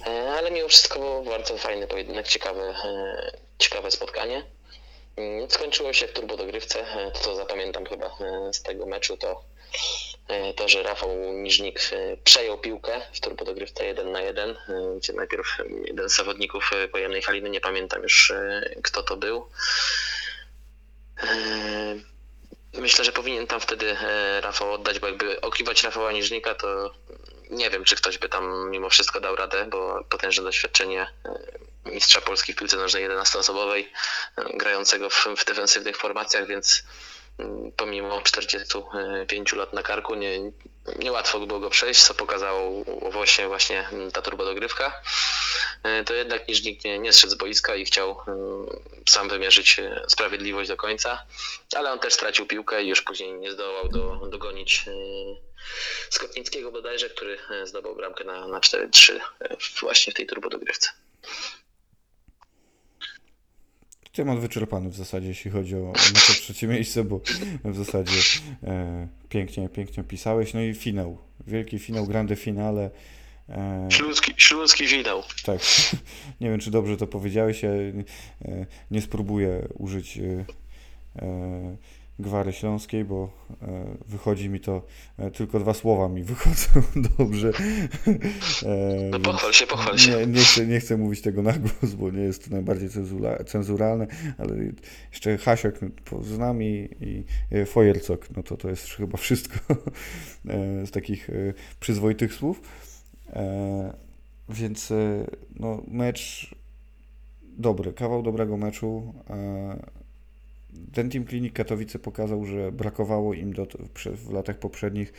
E, 0.06 0.34
ale 0.34 0.52
mimo 0.52 0.68
wszystko 0.68 1.00
było 1.00 1.24
bardzo 1.24 1.58
fajny 1.58 1.88
pojedynek, 1.88 2.28
ciekawe, 2.28 2.64
e, 2.64 3.38
ciekawe 3.58 3.92
spotkanie. 3.92 4.57
Mm, 5.18 5.50
skończyło 5.52 5.94
się 5.94 6.08
w 6.08 6.14
turbodogrywce, 6.14 6.80
e, 6.80 7.12
to 7.12 7.20
co 7.20 7.36
zapamiętam 7.36 7.86
chyba 7.86 8.18
z 8.52 8.62
tego 8.62 8.86
meczu 8.86 9.18
to 9.18 9.44
to, 10.56 10.68
że 10.68 10.84
Rafał 10.84 11.10
Niżnik 11.34 11.80
przejął 12.24 12.58
piłkę 12.58 13.02
w 13.14 13.20
turbodogrywce 13.20 13.86
1 13.86 14.12
na 14.12 14.22
1, 14.22 14.56
gdzie 14.98 15.14
najpierw 15.14 15.58
jeden 15.86 16.10
z 16.10 16.16
zawodników 16.16 16.72
pojemnej 16.92 17.22
Haliny, 17.22 17.50
nie 17.50 17.62
pamiętam 17.62 18.04
już 18.04 18.34
kto 18.84 19.04
to 19.04 19.18
był. 19.18 19.50
Myślę, 22.74 23.06
że 23.06 23.12
powinien 23.12 23.48
tam 23.48 23.60
wtedy 23.60 23.98
Rafał 24.42 24.74
oddać, 24.74 25.00
bo 25.00 25.08
jakby 25.08 25.42
okiwać 25.42 25.84
Rafała 25.84 26.12
Niżnika 26.12 26.56
to 26.56 26.94
nie 27.50 27.70
wiem, 27.70 27.84
czy 27.84 27.96
ktoś 27.96 28.18
by 28.18 28.30
tam 28.30 28.70
mimo 28.70 28.90
wszystko 28.90 29.20
dał 29.22 29.36
radę, 29.36 29.66
bo 29.66 30.04
potężne 30.10 30.44
doświadczenie 30.44 31.08
e, 31.26 31.90
mistrza 31.90 32.22
Polski 32.22 32.54
w 32.54 32.56
piłce 32.56 32.78
nożnej 32.78 33.10
11-osobowej, 33.10 33.90
e, 34.38 34.58
grającego 34.58 35.10
w, 35.10 35.28
w 35.38 35.46
defensywnych 35.46 35.98
formacjach, 35.98 36.48
więc 36.48 36.84
pomimo 37.78 38.22
45 38.22 39.54
lat 39.54 39.74
na 39.74 39.84
karku 39.84 40.16
nie, 40.16 40.52
niełatwo 41.00 41.40
było 41.40 41.60
go 41.60 41.70
przejść, 41.70 42.04
co 42.04 42.14
pokazało 42.14 42.84
właśnie, 43.12 43.48
właśnie 43.48 43.90
ta 44.14 44.22
turbodogrywka. 44.22 45.02
E, 45.84 46.04
to 46.04 46.14
jednak 46.14 46.48
Niżnik 46.48 46.86
nie, 46.86 47.00
nie 47.00 47.14
zszedł 47.14 47.34
z 47.34 47.36
boiska 47.36 47.76
i 47.76 47.86
chciał 47.86 48.18
sam 49.10 49.30
wymierzyć 49.30 49.78
sprawiedliwość 50.08 50.70
do 50.70 50.78
końca, 50.78 51.26
ale 51.76 51.92
on 51.92 52.00
też 52.00 52.14
stracił 52.14 52.46
piłkę 52.46 52.84
i 52.84 52.88
już 52.88 53.02
później 53.02 53.34
nie 53.34 53.52
zdołał 53.52 53.90
do, 53.90 54.28
dogonić 54.30 54.86
Skotnickiego 56.10 56.72
bodajże, 56.72 57.10
który 57.10 57.38
e, 57.50 57.68
zdobył 57.68 57.96
bramkę 57.96 58.24
na, 58.24 58.48
na 58.48 58.60
4-3 58.60 59.20
e, 59.40 59.58
właśnie 59.82 60.14
w 60.14 60.16
tej 60.16 60.28
turbodogrywce. 60.28 60.90
Temat 64.18 64.40
wyczerpany 64.40 64.90
w 64.90 64.96
zasadzie, 64.96 65.28
jeśli 65.28 65.52
chodzi 65.52 65.76
o 65.76 65.94
nasze 66.14 66.34
trzecie 66.34 66.68
miejsce, 66.78 67.04
bo 67.04 67.22
w 67.66 67.76
zasadzie 67.76 68.20
e, 68.64 69.08
pięknie, 69.30 69.70
pięknie 69.70 70.04
pisałeś. 70.04 70.54
No 70.54 70.62
i 70.62 70.74
finał, 70.74 71.18
wielki 71.48 71.80
finał, 71.80 72.06
grande 72.06 72.36
finale. 72.36 72.90
E, 73.50 73.88
śląski, 73.92 74.34
śląski 74.38 74.88
finał. 74.88 75.24
Tak, 75.46 75.60
nie 76.42 76.50
wiem 76.50 76.60
czy 76.60 76.72
dobrze 76.72 76.98
to 76.98 77.08
powiedziałeś, 77.08 77.64
ja 77.64 77.70
e, 77.70 78.66
nie 78.92 79.02
spróbuję 79.02 79.68
użyć 79.74 80.18
e, 80.18 80.46
e 81.22 81.78
Gwary 82.20 82.54
Śląskiej, 82.54 83.06
bo 83.06 83.30
e, 83.62 83.98
wychodzi 84.08 84.50
mi 84.50 84.60
to, 84.60 84.82
e, 85.18 85.32
tylko 85.32 85.60
dwa 85.60 85.74
słowa 85.74 86.10
mi 86.10 86.24
wychodzą 86.34 86.82
dobrze. 87.18 87.52
E, 88.66 89.10
no 89.10 89.20
pochwal 89.20 89.54
się, 89.54 89.68
pochwal 89.68 89.98
się. 89.98 90.12
Nie, 90.12 90.28
nie, 90.28 90.40
chcę, 90.40 90.68
nie 90.68 90.80
chcę 90.80 90.98
mówić 90.98 91.22
tego 91.22 91.42
na 91.42 91.54
głos, 91.54 91.94
bo 91.94 92.12
nie 92.12 92.22
jest 92.22 92.46
to 92.46 92.52
najbardziej 92.52 92.90
cenzura, 92.90 93.44
cenzuralne, 93.44 94.08
ale 94.38 94.56
jeszcze 95.12 95.38
Hasiok 95.38 95.80
z 96.22 96.38
nami 96.38 96.90
i 97.02 97.24
Fojercok, 97.66 98.28
no 98.38 98.44
to 98.44 98.58
to 98.58 98.70
jest 98.70 98.88
chyba 98.88 99.18
wszystko 99.18 99.60
z 100.86 100.92
takich 100.92 101.30
przyzwoitych 101.80 102.34
słów. 102.34 102.62
Więc 104.50 104.94
no, 105.60 105.84
mecz 105.88 106.56
dobry, 107.58 107.94
kawał 107.94 108.24
dobrego 108.24 108.58
meczu 108.58 109.14
ten 110.94 111.10
Team 111.10 111.26
Klinik 111.26 111.54
Katowice 111.54 112.00
pokazał, 112.00 112.46
że 112.46 112.72
brakowało 112.72 113.34
im 113.34 113.54
do, 113.54 113.68
w 114.16 114.32
latach 114.32 114.60
poprzednich 114.60 115.14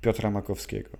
Piotra 0.00 0.30
Makowskiego. 0.30 0.90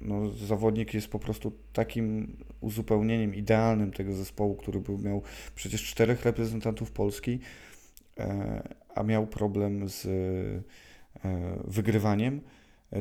No, 0.00 0.30
zawodnik 0.30 0.94
jest 0.94 1.08
po 1.08 1.18
prostu 1.18 1.52
takim 1.72 2.36
uzupełnieniem 2.60 3.34
idealnym 3.34 3.92
tego 3.92 4.14
zespołu, 4.14 4.54
który 4.54 4.80
był, 4.80 4.98
miał 4.98 5.22
przecież 5.54 5.84
czterech 5.84 6.24
reprezentantów 6.24 6.90
Polski, 6.90 7.38
a 8.94 9.02
miał 9.02 9.26
problem 9.26 9.88
z 9.88 10.06
wygrywaniem 11.64 12.40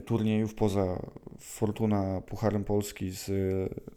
turniejów 0.05 0.55
poza 0.55 0.99
Fortuna 1.39 2.21
Pucharem 2.21 2.63
Polski 2.63 3.11
z 3.11 3.29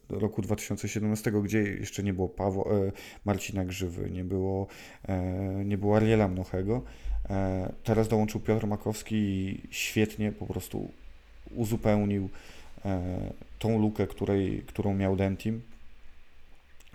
roku 0.08 0.42
2017, 0.42 1.32
gdzie 1.42 1.58
jeszcze 1.58 2.02
nie 2.02 2.14
było 2.14 2.28
Paweł, 2.28 2.62
e, 2.62 2.92
Marcina 3.24 3.64
Grzywy, 3.64 4.10
nie 4.10 4.24
było, 4.24 4.66
e, 5.08 5.64
nie 5.64 5.78
było 5.78 5.96
Ariela 5.96 6.28
Mnochego. 6.28 6.82
E, 7.30 7.72
teraz 7.84 8.08
dołączył 8.08 8.40
Piotr 8.40 8.66
Makowski 8.66 9.16
i 9.16 9.60
świetnie 9.70 10.32
po 10.32 10.46
prostu 10.46 10.90
uzupełnił 11.54 12.28
tą 13.58 13.78
lukę, 13.78 14.06
której, 14.06 14.62
którą 14.66 14.94
miał 14.94 15.16
Dentim. 15.16 15.60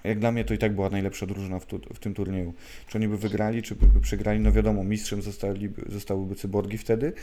Jak 0.07 0.19
dla 0.19 0.31
mnie 0.31 0.45
to 0.45 0.53
i 0.53 0.57
tak 0.57 0.75
była 0.75 0.89
najlepsza 0.89 1.25
drużyna 1.25 1.59
w, 1.59 1.65
tu, 1.65 1.79
w 1.93 1.99
tym 1.99 2.13
turnieju. 2.13 2.53
Czy 2.87 2.97
oni 2.97 3.07
by 3.07 3.17
wygrali, 3.17 3.61
czy 3.61 3.75
by, 3.75 3.87
by 3.87 4.01
przegrali, 4.01 4.39
no 4.39 4.51
wiadomo, 4.51 4.83
mistrzem 4.83 5.21
zostali, 5.21 5.69
zostałyby 5.87 6.35
cyborgi 6.35 6.77
wtedy, 6.77 7.13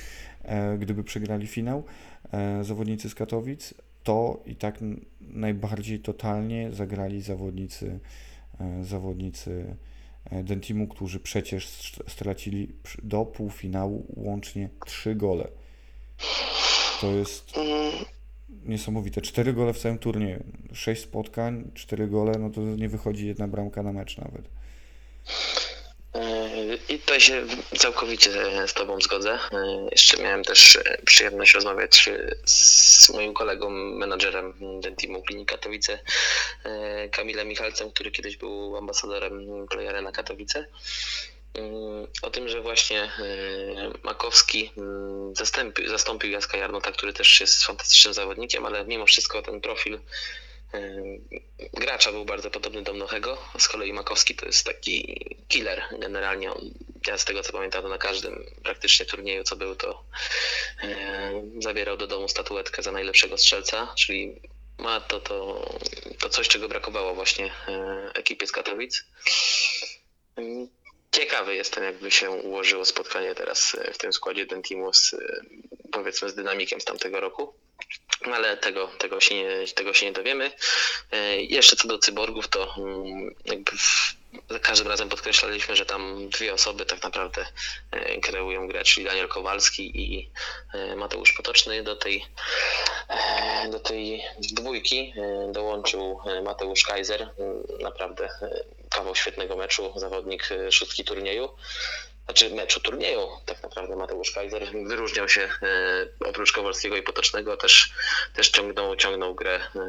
e, 0.42 0.78
gdyby 0.78 1.04
przegrali 1.04 1.46
finał 1.46 1.84
e, 2.32 2.64
zawodnicy 2.64 3.10
z 3.10 3.14
Katowic, 3.14 3.74
to 4.02 4.42
i 4.46 4.56
tak 4.56 4.78
najbardziej 5.20 6.00
totalnie 6.00 6.72
zagrali 6.72 7.22
zawodnicy, 7.22 7.98
e, 8.60 8.84
zawodnicy 8.84 9.76
e, 10.30 10.44
Dentimu, 10.44 10.88
którzy 10.88 11.20
przecież 11.20 11.92
stracili 12.08 12.68
do 13.02 13.24
półfinału 13.24 14.06
łącznie 14.16 14.68
trzy 14.86 15.14
gole. 15.14 15.48
To 17.00 17.12
jest 17.12 17.56
mm 17.56 18.21
niesamowite. 18.64 19.20
Cztery 19.20 19.52
gole 19.52 19.72
w 19.72 19.78
całym 19.78 19.98
turnieju. 19.98 20.44
Sześć 20.74 21.02
spotkań, 21.02 21.70
cztery 21.74 22.06
gole, 22.06 22.32
no 22.38 22.50
to 22.50 22.60
nie 22.60 22.88
wychodzi 22.88 23.26
jedna 23.26 23.48
bramka 23.48 23.82
na 23.82 23.92
mecz 23.92 24.18
nawet. 24.18 24.42
I 26.88 26.98
tutaj 26.98 27.20
się 27.20 27.42
całkowicie 27.78 28.30
z 28.66 28.74
Tobą 28.74 29.00
zgodzę. 29.00 29.38
Jeszcze 29.90 30.22
miałem 30.22 30.44
też 30.44 30.78
przyjemność 31.04 31.54
rozmawiać 31.54 32.10
z 32.44 33.10
moim 33.14 33.34
kolegą, 33.34 33.70
menadżerem 33.70 34.54
Dentimu 34.80 35.22
Klinik 35.22 35.48
Katowice, 35.48 35.98
Kamilem 37.10 37.48
Michalcem, 37.48 37.90
który 37.90 38.10
kiedyś 38.10 38.36
był 38.36 38.76
ambasadorem 38.76 39.66
Playera 39.70 40.02
na 40.02 40.12
Katowice 40.12 40.66
o 42.22 42.30
tym, 42.30 42.48
że 42.48 42.60
właśnie 42.60 43.02
e, 43.02 43.10
Makowski 44.02 44.70
mm, 44.76 45.36
zastąpił, 45.36 45.88
zastąpił 45.88 46.30
Jaska 46.30 46.58
Jarnota, 46.58 46.92
który 46.92 47.12
też 47.12 47.40
jest 47.40 47.64
fantastycznym 47.64 48.14
zawodnikiem, 48.14 48.66
ale 48.66 48.84
mimo 48.84 49.06
wszystko 49.06 49.42
ten 49.42 49.60
profil 49.60 50.00
e, 50.74 50.80
gracza 51.74 52.12
był 52.12 52.24
bardzo 52.24 52.50
podobny 52.50 52.82
do 52.82 52.94
Mnochego. 52.94 53.38
Z 53.58 53.68
kolei 53.68 53.92
Makowski 53.92 54.34
to 54.34 54.46
jest 54.46 54.66
taki 54.66 55.24
killer 55.48 55.82
generalnie. 55.98 56.50
Ja 57.06 57.18
z 57.18 57.24
tego 57.24 57.42
co 57.42 57.52
pamiętam, 57.52 57.88
na 57.88 57.98
każdym 57.98 58.44
praktycznie 58.64 59.06
turnieju, 59.06 59.44
co 59.44 59.56
był, 59.56 59.76
to 59.76 60.04
e, 60.82 61.42
zabierał 61.58 61.96
do 61.96 62.06
domu 62.06 62.28
statuetkę 62.28 62.82
za 62.82 62.92
najlepszego 62.92 63.38
strzelca, 63.38 63.94
czyli 63.98 64.40
ma 64.78 65.00
to, 65.00 65.20
to, 65.20 65.68
to 66.20 66.28
coś, 66.28 66.48
czego 66.48 66.68
brakowało 66.68 67.14
właśnie 67.14 67.52
ekipie 68.14 68.46
z 68.46 68.52
Katowic. 68.52 69.04
Ciekawy 71.12 71.54
jestem, 71.54 71.84
jakby 71.84 72.10
się 72.10 72.30
ułożyło 72.30 72.84
spotkanie 72.84 73.34
teraz 73.34 73.74
e, 73.74 73.92
w 73.92 73.98
tym 73.98 74.12
składzie 74.12 74.46
Dentimu 74.46 74.92
z, 74.92 75.14
e, 75.14 75.18
powiedzmy, 75.92 76.30
z 76.30 76.34
dynamikiem 76.34 76.80
z 76.80 76.84
tamtego 76.84 77.20
roku. 77.20 77.54
Ale 78.34 78.56
tego, 78.56 78.86
tego, 78.86 79.20
się 79.20 79.34
nie, 79.34 79.66
tego 79.74 79.94
się 79.94 80.06
nie 80.06 80.12
dowiemy. 80.12 80.50
E, 81.10 81.36
jeszcze 81.36 81.76
co 81.76 81.88
do 81.88 81.98
cyborgów, 81.98 82.48
to 82.48 82.74
mm, 82.78 83.34
jakby 83.44 83.72
w, 83.72 84.14
za 84.50 84.58
każdym 84.58 84.88
razem 84.88 85.08
podkreślaliśmy, 85.08 85.76
że 85.76 85.86
tam 85.86 86.28
dwie 86.28 86.54
osoby 86.54 86.86
tak 86.86 87.02
naprawdę 87.02 87.46
kreują 88.22 88.68
grę, 88.68 88.84
czyli 88.84 89.06
Daniel 89.06 89.28
Kowalski 89.28 90.00
i 90.00 90.30
Mateusz 90.96 91.32
Potoczny. 91.32 91.82
Do 91.82 91.96
tej, 91.96 92.26
do 93.70 93.80
tej 93.80 94.22
dwójki 94.38 95.14
dołączył 95.52 96.20
Mateusz 96.44 96.82
Kaiser. 96.82 97.30
Naprawdę 97.80 98.28
kawał 98.92 99.14
świetnego 99.14 99.56
meczu, 99.56 99.92
zawodnik 99.96 100.48
e, 100.52 100.72
szóstki 100.72 101.04
turnieju. 101.04 101.48
Znaczy 102.24 102.54
meczu 102.54 102.80
turnieju, 102.80 103.28
tak 103.46 103.62
naprawdę 103.62 103.96
Mateusz 103.96 104.30
Kaiser 104.30 104.62
wyróżniał 104.88 105.28
się 105.28 105.40
e, 105.40 106.28
oprócz 106.28 106.52
Kowalskiego 106.52 106.96
i 106.96 107.02
Potocznego, 107.02 107.56
też, 107.56 107.92
też 108.34 108.50
ciągnął, 108.50 108.96
ciągnął 108.96 109.34
grę 109.34 109.54
e, 109.54 109.80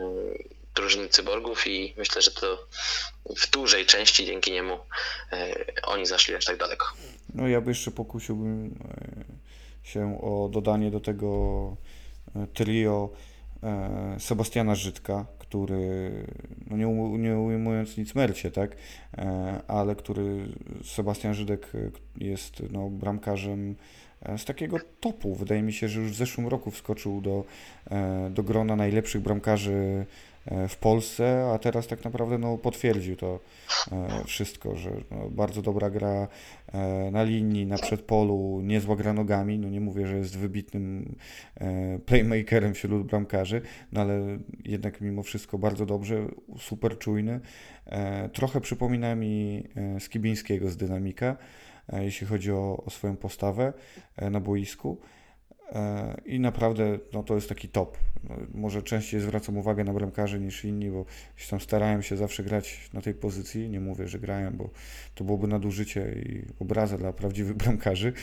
drużyny 0.75 1.09
cyborgów 1.09 1.67
i 1.67 1.93
myślę, 1.97 2.21
że 2.21 2.31
to 2.31 2.67
w 3.37 3.49
dużej 3.49 3.85
części 3.85 4.25
dzięki 4.25 4.51
niemu 4.51 4.79
oni 5.83 6.05
zaszli 6.05 6.35
aż 6.35 6.45
tak 6.45 6.57
daleko. 6.57 6.85
No 7.33 7.47
ja 7.47 7.61
by 7.61 7.71
jeszcze 7.71 7.91
pokusiłbym 7.91 8.79
się 9.83 10.19
o 10.21 10.49
dodanie 10.49 10.91
do 10.91 10.99
tego 10.99 11.27
trio 12.53 13.09
Sebastiana 14.19 14.75
Żydka, 14.75 15.25
który, 15.53 16.11
no 16.69 16.77
nie, 16.77 16.85
nie 17.17 17.37
ujmując 17.37 17.97
nic 17.97 18.15
Mercie, 18.15 18.51
tak, 18.51 18.75
e, 19.17 19.61
ale 19.67 19.95
który, 19.95 20.47
Sebastian 20.83 21.33
Żydek 21.33 21.71
jest 22.17 22.63
no, 22.71 22.89
bramkarzem 22.89 23.75
e, 24.21 24.37
z 24.37 24.45
takiego 24.45 24.77
topu. 24.99 25.35
Wydaje 25.35 25.61
mi 25.61 25.73
się, 25.73 25.87
że 25.87 26.01
już 26.01 26.11
w 26.11 26.15
zeszłym 26.15 26.47
roku 26.47 26.71
wskoczył 26.71 27.21
do, 27.21 27.43
e, 27.91 28.29
do 28.29 28.43
grona 28.43 28.75
najlepszych 28.75 29.21
bramkarzy 29.21 30.05
E, 30.32 30.32
w 30.69 30.77
Polsce, 30.77 31.51
a 31.53 31.59
teraz 31.59 31.87
tak 31.87 32.03
naprawdę 32.03 32.37
no, 32.37 32.57
potwierdził 32.57 33.15
to 33.15 33.39
e, 33.91 34.23
wszystko, 34.25 34.75
że 34.75 34.91
no, 35.11 35.29
bardzo 35.29 35.61
dobra 35.61 35.89
gra 35.89 36.27
e, 36.73 37.11
na 37.11 37.23
linii, 37.23 37.65
na 37.65 37.77
przedpolu, 37.77 38.61
niezła 38.63 38.95
gra 38.95 39.13
nogami, 39.13 39.59
no 39.59 39.69
nie 39.69 39.81
mówię, 39.81 40.07
że 40.07 40.17
jest 40.17 40.37
wybitnym 40.37 41.15
playmakerem 42.05 42.73
wśród 42.73 43.07
bramkarzy, 43.07 43.61
no 43.91 44.01
ale 44.01 44.37
jednak 44.65 45.01
mimo 45.01 45.23
wszystko 45.23 45.57
bardzo 45.57 45.85
dobrze, 45.85 46.27
super 46.59 46.97
czujny. 46.97 47.39
Trochę 48.33 48.61
przypomina 48.61 49.15
mi 49.15 49.63
Skibińskiego 49.99 50.69
z 50.69 50.77
Dynamika, 50.77 51.37
jeśli 51.93 52.27
chodzi 52.27 52.51
o, 52.51 52.83
o 52.85 52.89
swoją 52.89 53.17
postawę 53.17 53.73
na 54.31 54.39
boisku. 54.39 54.97
E, 55.71 56.21
I 56.25 56.39
naprawdę 56.39 56.99
no, 57.13 57.23
to 57.23 57.35
jest 57.35 57.49
taki 57.49 57.69
top. 57.69 57.97
No, 58.23 58.35
może 58.53 58.81
częściej 58.81 59.19
zwracam 59.19 59.57
uwagę 59.57 59.83
na 59.83 59.93
bramkarzy 59.93 60.39
niż 60.39 60.65
inni, 60.65 60.89
bo 60.89 61.05
tam 61.49 61.59
starałem 61.59 62.03
się 62.03 62.17
zawsze 62.17 62.43
grać 62.43 62.89
na 62.93 63.01
tej 63.01 63.13
pozycji. 63.13 63.69
Nie 63.69 63.79
mówię, 63.79 64.07
że 64.07 64.19
grałem, 64.19 64.57
bo 64.57 64.69
to 65.15 65.23
byłoby 65.23 65.47
nadużycie 65.47 66.15
i 66.25 66.45
obraza 66.59 66.97
dla 66.97 67.13
prawdziwych 67.13 67.53
bramkarzy, 67.63 68.13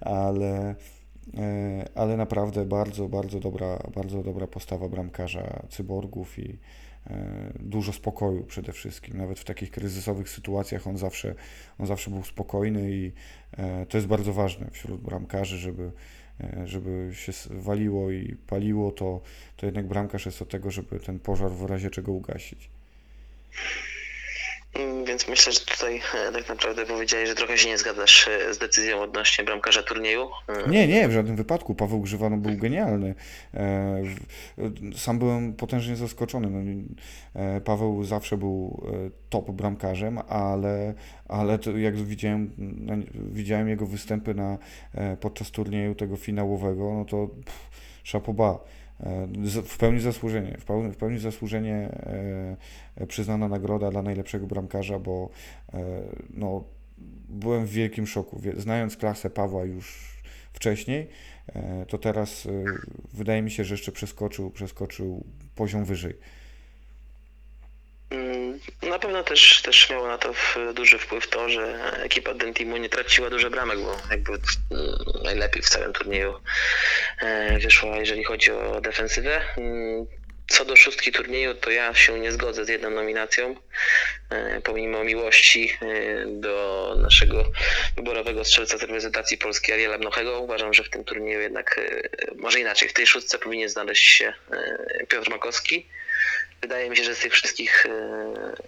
ale, 0.00 0.74
e, 1.36 1.84
ale 1.94 2.16
naprawdę 2.16 2.64
bardzo, 2.64 3.08
bardzo 3.08 3.40
dobra, 3.40 3.78
bardzo 3.94 4.22
dobra 4.22 4.46
postawa 4.46 4.88
bramkarza 4.88 5.62
cyborgów 5.68 6.38
i 6.38 6.58
e, 7.06 7.52
dużo 7.60 7.92
spokoju 7.92 8.44
przede 8.44 8.72
wszystkim. 8.72 9.16
Nawet 9.16 9.38
w 9.38 9.44
takich 9.44 9.70
kryzysowych 9.70 10.28
sytuacjach 10.28 10.86
on 10.86 10.96
zawsze, 10.98 11.34
on 11.78 11.86
zawsze 11.86 12.10
był 12.10 12.22
spokojny 12.22 12.90
i 12.90 13.12
to 13.88 13.98
jest 13.98 14.06
bardzo 14.06 14.32
ważne 14.32 14.70
wśród 14.70 15.00
bramkarzy, 15.00 15.58
żeby 15.58 15.92
żeby 16.64 17.10
się 17.12 17.32
waliło 17.50 18.10
i 18.10 18.36
paliło, 18.46 18.92
to, 18.92 19.20
to 19.56 19.66
jednak 19.66 19.86
bramkarz 19.86 20.26
jest 20.26 20.42
od 20.42 20.48
tego, 20.48 20.70
żeby 20.70 21.00
ten 21.00 21.18
pożar 21.18 21.50
w 21.50 21.62
razie 21.62 21.90
czego 21.90 22.12
ugasić. 22.12 22.70
Mm, 24.74 25.04
więc 25.04 25.28
myślę, 25.28 25.52
że 25.52 25.60
tutaj 25.60 26.00
e, 26.28 26.32
tak 26.32 26.48
naprawdę 26.48 26.86
powiedziałeś, 26.86 27.28
że 27.28 27.34
trochę 27.34 27.58
się 27.58 27.68
nie 27.68 27.78
zgadzasz 27.78 28.28
e, 28.28 28.54
z 28.54 28.58
decyzją 28.58 29.02
odnośnie 29.02 29.44
bramkarza 29.44 29.82
turnieju. 29.82 30.28
Mm. 30.48 30.70
Nie, 30.70 30.88
nie, 30.88 31.08
w 31.08 31.12
żadnym 31.12 31.36
wypadku. 31.36 31.74
Paweł 31.74 32.00
Grzywano 32.00 32.36
był 32.36 32.56
genialny. 32.56 33.14
Sam 34.96 35.18
byłem 35.18 35.54
potężnie 35.54 35.96
zaskoczony. 35.96 36.48
No, 36.50 36.60
Paweł 37.64 38.04
zawsze 38.04 38.36
był 38.36 38.86
top 39.30 39.50
bramkarzem, 39.50 40.18
ale, 40.28 40.94
ale 41.28 41.58
jak 41.76 41.96
widziałem, 41.96 42.50
no, 42.58 42.94
widziałem 43.14 43.68
jego 43.68 43.86
występy 43.86 44.34
na, 44.34 44.58
podczas 45.20 45.50
turnieju 45.50 45.94
tego 45.94 46.16
finałowego, 46.16 46.94
no 46.94 47.04
to 47.04 47.28
szapoba 48.02 48.58
w 49.64 49.78
pełni 49.78 50.00
zasłużenie, 50.00 50.58
w 50.92 50.96
pełni, 50.96 51.18
zasłużenie 51.18 51.74
e, 52.96 53.06
przyznana 53.06 53.48
nagroda 53.48 53.90
dla 53.90 54.02
najlepszego 54.02 54.46
bramkarza, 54.46 54.98
bo 54.98 55.30
e, 55.72 55.82
no, 56.30 56.64
byłem 57.28 57.66
w 57.66 57.70
wielkim 57.70 58.06
szoku. 58.06 58.40
Znając 58.56 58.96
klasę 58.96 59.30
Pawła 59.30 59.64
już 59.64 60.14
wcześniej, 60.52 61.08
e, 61.46 61.86
to 61.86 61.98
teraz 61.98 62.48
wydaje 63.14 63.42
mi 63.42 63.50
się, 63.50 63.64
że 63.64 63.74
jeszcze 63.74 63.92
przeskoczył, 63.92 64.50
przeskoczył 64.50 65.24
poziom 65.54 65.84
wyżej. 65.84 66.14
Pewno 69.14 69.28
też, 69.28 69.62
też 69.62 69.90
miało 69.90 70.06
na 70.08 70.18
to 70.18 70.34
duży 70.74 70.98
wpływ 70.98 71.28
to, 71.28 71.48
że 71.48 71.92
ekipa 72.02 72.34
Dentimu 72.34 72.76
nie 72.76 72.88
traciła 72.88 73.30
dużo 73.30 73.50
bramek, 73.50 73.78
bo 73.78 73.96
jakby 74.10 74.32
mm, 74.32 74.42
najlepiej 75.24 75.62
w 75.62 75.68
całym 75.68 75.92
turnieju 75.92 76.34
e, 77.20 77.58
wyszła, 77.58 77.96
jeżeli 77.96 78.24
chodzi 78.24 78.50
o 78.50 78.80
defensywę. 78.80 79.40
Mm, 79.56 80.06
Co 80.46 80.64
do 80.64 80.76
szóstki 80.76 81.12
turnieju, 81.12 81.54
to 81.54 81.70
ja 81.70 81.94
się 81.94 82.20
nie 82.20 82.32
zgodzę 82.32 82.64
z 82.64 82.68
jedną 82.68 82.90
nominacją. 82.90 83.56
E, 84.30 84.60
Pomimo 84.60 85.04
miłości 85.04 85.78
e, 85.82 86.26
do 86.26 86.94
naszego 86.98 87.44
wyborowego 87.96 88.44
strzelca 88.44 88.78
z 88.78 88.82
reprezentacji 88.82 89.38
Polski 89.38 89.72
Ariela 89.72 89.98
Mnochego, 89.98 90.40
uważam, 90.40 90.74
że 90.74 90.84
w 90.84 90.90
tym 90.90 91.04
turnieju 91.04 91.40
jednak, 91.40 91.78
e, 91.78 92.08
może 92.36 92.60
inaczej, 92.60 92.88
w 92.88 92.92
tej 92.92 93.06
szóstce 93.06 93.38
powinien 93.38 93.68
znaleźć 93.68 94.04
się 94.04 94.32
e, 94.50 95.06
Piotr 95.06 95.30
Makowski. 95.30 95.86
Wydaje 96.64 96.90
mi 96.90 96.96
się, 96.96 97.04
że 97.04 97.14
z 97.14 97.18
tych 97.18 97.32
wszystkich 97.32 97.86
e, 97.86 97.90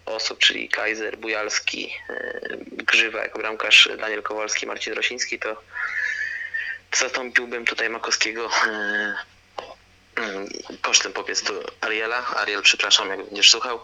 osób, 0.07 0.39
czyli 0.39 0.69
Kaiser, 0.69 1.19
Bujalski, 1.19 1.93
e, 2.11 2.41
Grzywa 2.73 3.23
jako 3.23 3.39
bramkarz, 3.39 3.89
Daniel 3.99 4.23
Kowalski, 4.23 4.67
Marcin 4.67 4.93
Rosiński, 4.93 5.39
to 5.39 5.63
zastąpiłbym 6.97 7.65
tutaj 7.65 7.91
Makowskiego 7.91 8.51
e, 8.67 9.15
kosztem 10.83 11.13
po 11.13 11.25
prostu 11.25 11.53
Ariela. 11.81 12.27
Ariel, 12.37 12.63
przepraszam, 12.63 13.09
jak 13.09 13.25
będziesz 13.25 13.51
słuchał, 13.51 13.81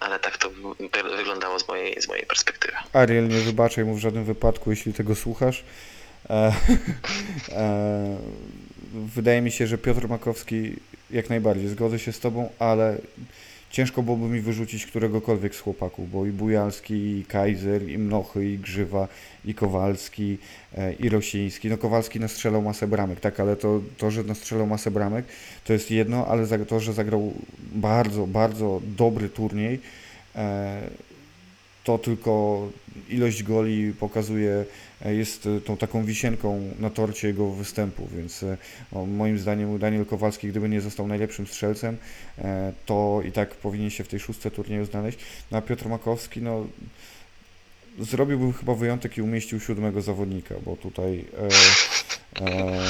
ale 0.00 0.18
tak 0.18 0.38
to 0.38 0.50
wy- 0.50 1.16
wyglądało 1.16 1.58
z 1.58 1.68
mojej, 1.68 2.02
z 2.02 2.08
mojej 2.08 2.26
perspektywy. 2.26 2.74
Ariel, 2.92 3.28
nie 3.28 3.40
wybaczaj 3.40 3.84
mu 3.84 3.94
w 3.94 3.98
żadnym 3.98 4.24
wypadku, 4.24 4.70
jeśli 4.70 4.92
tego 4.94 5.14
słuchasz. 5.14 5.64
E, 6.30 6.52
e, 7.52 8.16
wydaje 8.94 9.42
mi 9.42 9.50
się, 9.50 9.66
że 9.66 9.78
Piotr 9.78 10.08
Makowski 10.08 10.76
jak 11.10 11.30
najbardziej 11.30 11.68
zgodzę 11.68 11.98
się 11.98 12.12
z 12.12 12.20
Tobą, 12.20 12.48
ale 12.58 12.98
ciężko 13.70 14.02
byłoby 14.02 14.28
mi 14.28 14.40
wyrzucić 14.40 14.86
któregokolwiek 14.86 15.54
z 15.54 15.60
chłopaków, 15.60 16.10
bo 16.10 16.26
i 16.26 16.30
Bujalski, 16.30 16.94
i 16.94 17.24
Kaiser, 17.24 17.88
i 17.88 17.98
Mnochy, 17.98 18.46
i 18.46 18.58
Grzywa, 18.58 19.08
i 19.44 19.54
Kowalski, 19.54 20.38
e, 20.76 20.92
i 20.92 21.08
Rosiński. 21.08 21.68
No 21.68 21.78
Kowalski 21.78 22.20
nastrzelał 22.20 22.62
masę 22.62 22.88
bramek, 22.88 23.20
tak, 23.20 23.40
ale 23.40 23.56
to, 23.56 23.80
to 23.98 24.10
że 24.10 24.24
nastrzelał 24.24 24.66
masę 24.66 24.90
bramek, 24.90 25.24
to 25.64 25.72
jest 25.72 25.90
jedno, 25.90 26.26
ale 26.26 26.66
to, 26.66 26.80
że 26.80 26.92
zagrał 26.92 27.32
bardzo, 27.72 28.26
bardzo 28.26 28.80
dobry 28.96 29.28
turniej, 29.28 29.80
e, 30.36 30.80
to 31.84 31.98
tylko 31.98 32.68
ilość 33.08 33.42
goli 33.42 33.92
pokazuje, 33.92 34.64
e, 35.04 35.14
jest 35.14 35.46
e, 35.46 35.60
tą 35.60 35.76
taką 35.76 36.04
wisienką 36.04 36.60
na 36.78 36.90
torcie 36.90 37.28
jego 37.28 37.50
występu, 37.50 38.08
więc 38.16 38.42
e, 38.42 38.56
o, 38.92 39.06
moim 39.06 39.38
zdaniem 39.38 39.78
Daniel 39.78 40.06
Kowalski, 40.06 40.48
gdyby 40.48 40.68
nie 40.68 40.80
został 40.80 41.06
najlepszym 41.06 41.46
strzelcem, 41.46 41.96
to 42.86 43.22
i 43.28 43.32
tak 43.32 43.54
powinien 43.54 43.90
się 43.90 44.04
w 44.04 44.08
tej 44.08 44.20
szóstce 44.20 44.50
turnieju 44.50 44.84
znaleźć. 44.84 45.18
No 45.50 45.58
a 45.58 45.60
Piotr 45.60 45.88
Makowski, 45.88 46.42
no 46.42 46.66
zrobiłbym 47.98 48.52
chyba 48.52 48.74
wyjątek 48.74 49.18
i 49.18 49.22
umieścił 49.22 49.60
siódmego 49.60 50.00
zawodnika, 50.00 50.54
bo 50.64 50.76
tutaj 50.76 51.24
e, 51.38 52.46
e, 52.46 52.80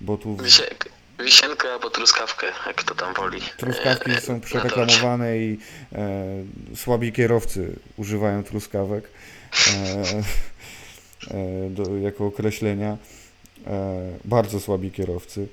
bo 0.00 0.16
tu 0.16 0.36
wisienkę 1.24 1.72
albo 1.72 1.90
truskawkę, 1.90 2.46
jak 2.66 2.76
kto 2.76 2.94
tam 2.94 3.14
woli. 3.14 3.40
truskawki 3.56 4.10
E, 4.10 4.20
są 4.20 4.32
na 4.32 4.40
torcie. 4.40 4.46
przereklamowane 4.58 5.38
i 5.38 5.58
e, 5.92 6.44
słabi 6.76 7.12
kierowcy 7.12 7.76
używają 7.96 8.44
truskawek 8.44 9.04
e, 9.68 10.24
e, 11.30 11.70
do, 11.70 11.96
jako 11.96 12.26
określenia. 12.26 12.96
E, 13.66 14.18
bardzo 14.24 14.60
słabi 14.60 14.90
kierowcy. 14.90 15.48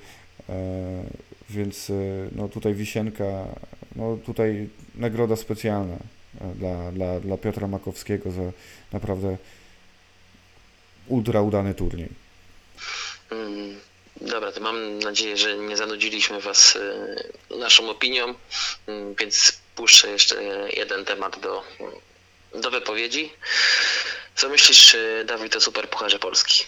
E, 0.50 0.54
więc 1.50 1.92
no 2.32 2.50
tutaj 2.50 2.74
wisienka, 2.74 3.46
no 3.96 4.18
tutaj 4.26 4.70
nagroda 4.96 5.36
specjalna 5.36 5.98
dla, 6.56 6.92
dla, 6.92 7.20
dla 7.20 7.38
Piotra 7.38 7.68
Makowskiego 7.68 8.32
za 8.32 8.42
naprawdę 8.94 9.38
ultra 11.08 11.42
udany 11.42 11.74
turniej. 11.74 12.10
Mm, 13.32 13.76
Dobra, 14.22 14.52
to 14.52 14.62
mam 14.62 15.00
nadzieję, 15.00 15.38
że 15.38 15.58
nie 15.58 15.78
zanudziliśmy 15.78 16.42
Was 16.42 16.78
e, 17.52 17.58
naszą 17.58 17.90
opinią, 17.90 18.34
mm, 18.88 19.16
więc 19.16 19.60
puszczę 19.76 20.10
jeszcze 20.10 20.44
jeden 20.78 21.06
temat 21.06 21.40
do, 21.40 21.64
do 22.62 22.72
wypowiedzi. 22.72 23.32
Co 24.36 24.50
myślisz, 24.50 24.96
e, 24.96 25.26
Dawid, 25.26 25.56
o 25.56 25.60
Superpucharze 25.62 26.20
Polski? 26.20 26.64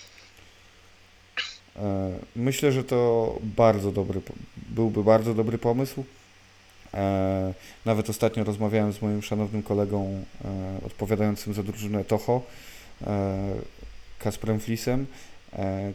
E, 1.75 2.11
Myślę, 2.35 2.71
że 2.71 2.83
to 2.83 3.35
bardzo 3.41 3.91
dobry, 3.91 4.21
byłby 4.57 5.03
bardzo 5.03 5.33
dobry 5.33 5.57
pomysł. 5.57 6.03
E, 6.93 7.53
Nawet 7.85 8.09
ostatnio 8.09 8.43
rozmawiałem 8.43 8.93
z 8.93 9.01
moim 9.01 9.23
szanownym 9.23 9.63
kolegą 9.63 10.25
e, 10.45 10.85
odpowiadającym 10.85 11.53
za 11.53 11.63
drużynę 11.63 12.05
Toho, 12.05 12.41
Kasprem 14.19 14.59
Flisem, 14.59 15.05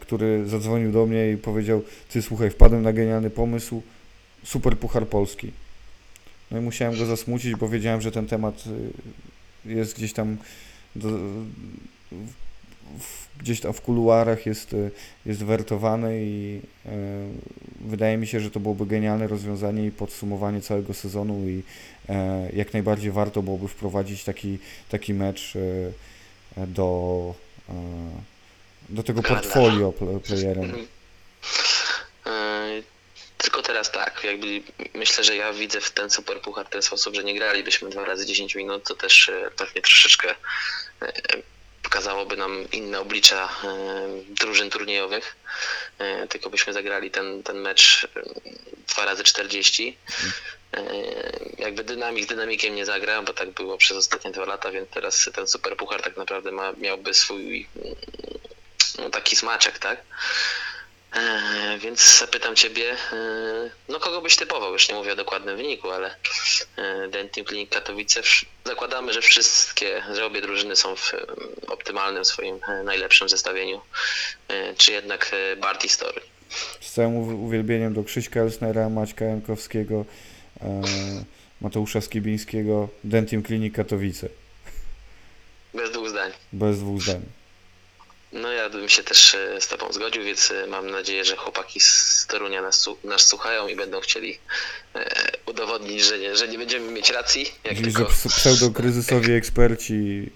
który 0.01 0.49
zadzwonił 0.49 0.93
do 0.93 1.07
mnie 1.07 1.33
i 1.33 1.37
powiedział: 1.37 1.83
Ty 2.09 2.23
słuchaj, 2.23 2.51
wpadłem 2.51 2.83
na 2.83 2.93
genialny 2.93 3.31
pomysł, 3.31 3.83
super 4.45 4.79
Puchar 4.79 5.07
Polski. 5.07 5.53
No 6.51 6.59
i 6.59 6.61
musiałem 6.61 6.99
go 6.99 7.07
zasmucić, 7.07 7.57
bo 7.57 7.69
wiedziałem, 7.69 8.01
że 8.01 8.13
ten 8.13 8.27
temat 8.27 8.65
y, 9.67 9.73
jest 9.73 9.97
gdzieś 9.97 10.13
tam 10.13 10.37
do, 10.97 11.09
w, 12.99 13.39
gdzieś 13.39 13.61
tam 13.61 13.73
w 13.73 13.81
kuluarach 13.81 14.47
jest, 14.47 14.73
y, 14.73 14.91
jest 15.27 15.43
wertowany 15.43 16.21
i 16.23 16.61
e, 16.87 16.91
wydaje 17.81 18.17
mi 18.17 18.27
się, 18.27 18.41
że 18.41 18.51
to 18.51 18.61
byłoby 18.61 18.87
genialne 18.87 19.27
rozwiązanie 19.27 19.87
i 19.87 19.91
podsumowanie 19.91 20.61
całego 20.61 20.95
sezonu 20.95 21.49
i 21.49 21.63
e, 22.09 22.49
jak 22.53 22.73
najbardziej 22.73 23.11
warto 23.11 23.43
byłoby 23.43 23.69
wprowadzić 23.69 24.25
taki, 24.25 24.59
taki 24.89 25.15
mecz 25.15 25.57
e, 26.57 26.67
do, 26.67 27.35
e, 27.69 27.73
do 28.89 29.03
tego 29.03 29.23
portfolio 29.23 29.93
pl- 29.93 30.21
playerem. 30.21 30.65
Mhm. 30.65 30.87
E, 32.27 32.83
Tylko 33.39 33.63
teraz 33.63 33.91
tak, 33.93 34.25
jakby 34.25 34.63
myślę, 34.95 35.25
że 35.25 35.37
ja 35.37 35.53
widzę 35.53 35.81
w 35.81 35.91
ten 35.91 36.11
Superpuchar 36.11 36.67
w 36.67 36.71
ten 36.71 36.83
sposób, 36.83 37.15
że 37.15 37.25
nie 37.25 37.35
gralibyśmy 37.35 37.91
dwa 37.91 38.05
razy 38.05 38.27
10 38.27 38.55
minut, 38.55 38.85
to 38.85 38.95
też 38.95 39.29
e, 39.29 39.51
pewnie 39.57 39.83
troszeczkę 39.83 40.35
e, 41.03 41.13
pokazałoby 41.83 42.37
nam 42.37 42.67
inne 42.73 43.01
oblicza 43.01 43.49
drużyn 44.29 44.71
turniejowych. 44.71 45.37
Tylko 46.29 46.51
byśmy 46.51 46.73
zagrali 46.73 47.11
ten, 47.11 47.43
ten 47.43 47.57
mecz 47.61 48.09
dwa 48.89 49.05
razy 49.05 49.25
40. 49.25 49.97
E, 50.73 50.83
Jakby 51.59 51.85
dynamik 51.85 52.25
z 52.25 52.27
dynamikiem 52.27 52.75
nie 52.75 52.87
zagra, 52.87 53.23
bo 53.23 53.33
tak 53.33 53.51
było 53.51 53.79
przez 53.79 53.97
ostatnie 53.97 54.31
dwa 54.31 54.45
lata, 54.45 54.71
więc 54.71 54.91
teraz 54.91 55.31
ten 55.35 55.47
Superpuchar 55.49 56.03
tak 56.03 56.17
naprawdę 56.17 56.53
ma, 56.53 56.73
miałby 56.73 57.15
swój 57.15 57.69
no, 58.99 59.11
taki 59.11 59.37
smaczek, 59.37 59.79
tak? 59.79 60.03
E, 61.17 61.79
więc 61.79 62.19
zapytam 62.19 62.57
Ciebie, 62.57 62.93
e, 62.93 62.97
no 63.89 64.01
kogo 64.01 64.21
byś 64.23 64.37
typował? 64.37 64.73
Już 64.73 64.89
nie 64.89 64.95
mówię 64.95 65.13
o 65.13 65.17
dokładnym 65.17 65.57
wyniku, 65.57 65.91
ale 65.91 66.15
e, 66.77 67.09
Dentim 67.09 67.45
Clinic 67.45 67.71
Katowice, 67.71 68.21
zakładamy, 68.65 69.13
że 69.13 69.23
wszystkie, 69.23 70.03
że 70.15 70.27
obie 70.27 70.41
drużyny 70.41 70.77
są 70.77 70.97
w 70.97 71.13
optymalnym 71.69 72.25
swoim 72.25 72.61
e, 72.69 72.83
najlepszym 72.83 73.29
zestawieniu, 73.29 73.81
e, 74.49 74.75
czy 74.75 74.93
jednak 74.93 75.31
e, 75.53 75.57
Barty 75.57 75.89
Story? 75.89 76.21
Z 76.81 76.93
całym 76.93 77.15
uw- 77.15 77.47
uwielbieniem 77.47 77.95
do 77.95 78.05
Krzyśka 78.05 78.41
Elsnera, 78.41 78.89
Maćka 78.89 79.25
Jankowskiego, 79.25 80.05
e, 80.61 80.83
Mateusza 81.61 82.01
Skibińskiego, 82.01 82.89
Dentim 83.05 83.43
Klinik 83.43 83.75
Katowice. 83.75 84.29
Bez 85.75 85.91
dwóch 85.91 86.09
zdań. 86.09 86.33
Bez 86.53 86.79
dwóch 86.79 87.03
zdań. 87.03 87.21
No 88.33 88.53
ja 88.53 88.71
bym 88.71 88.89
się 88.89 89.03
też 89.03 89.35
e, 89.35 89.61
z 89.61 89.69
Tobą 89.69 89.93
zgodził, 89.93 90.25
więc 90.25 90.51
e, 90.51 90.67
mam 90.67 90.91
nadzieję, 90.91 91.25
że 91.25 91.37
chłopaki 91.37 91.81
z 91.81 92.27
Torunia 92.29 92.63
nas, 92.63 92.89
nas 93.05 93.29
słuchają 93.29 93.69
i 93.69 93.77
będą 93.77 94.01
chcieli 94.01 94.39
e, 94.95 95.33
udowodnić, 95.47 96.03
że 96.05 96.19
nie, 96.19 96.37
że 96.37 96.49
nie 96.49 96.59
będziemy 96.59 96.93
mieć 96.93 97.11
racji, 97.11 97.53
jak 97.65 97.77
że 97.77 97.83
tylko... 97.83 98.05
pseudokryzysowi 98.29 99.33
eksperci 99.41 100.31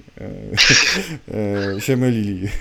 się 1.78 1.96
mylili. 1.96 2.48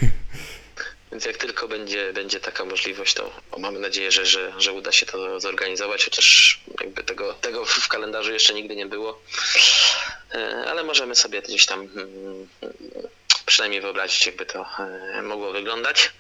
Więc 1.12 1.26
jak 1.26 1.38
tylko 1.38 1.68
będzie, 1.68 2.14
będzie 2.14 2.40
taka 2.40 2.66
możliwość, 2.66 3.14
to 3.14 3.32
mamy 3.58 3.80
nadzieję, 3.80 4.12
że, 4.12 4.26
że, 4.26 4.54
że 4.58 4.74
uda 4.74 4.92
się 4.92 5.06
to 5.06 5.40
zorganizować, 5.40 6.06
chociaż 6.06 6.60
jakby 6.82 7.04
tego, 7.04 7.34
tego 7.34 7.66
w 7.66 7.88
kalendarzu 7.88 8.34
jeszcze 8.34 8.54
nigdy 8.54 8.76
nie 8.76 8.86
było. 8.86 9.22
Ale 10.68 10.84
możemy 10.84 11.16
sobie 11.16 11.42
gdzieś 11.42 11.66
tam 11.66 11.80
mm, 11.80 12.48
przynajmniej 13.52 13.82
wyobrazić, 13.82 14.26
jakby 14.26 14.46
to 14.46 14.66
e, 15.14 15.22
mogło 15.22 15.52
wyglądać. 15.52 16.12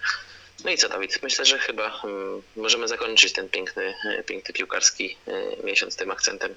No 0.65 0.71
i 0.71 0.77
co 0.77 0.89
Dawid, 0.89 1.19
myślę, 1.23 1.45
że 1.45 1.59
chyba 1.59 2.01
mm, 2.03 2.41
możemy 2.55 2.88
zakończyć 2.88 3.34
ten 3.34 3.49
piękny, 3.49 3.93
e, 4.05 4.23
piękny 4.23 4.53
piłkarski 4.53 5.17
e, 5.27 5.63
miesiąc 5.63 5.95
tym 5.95 6.11
akcentem. 6.11 6.55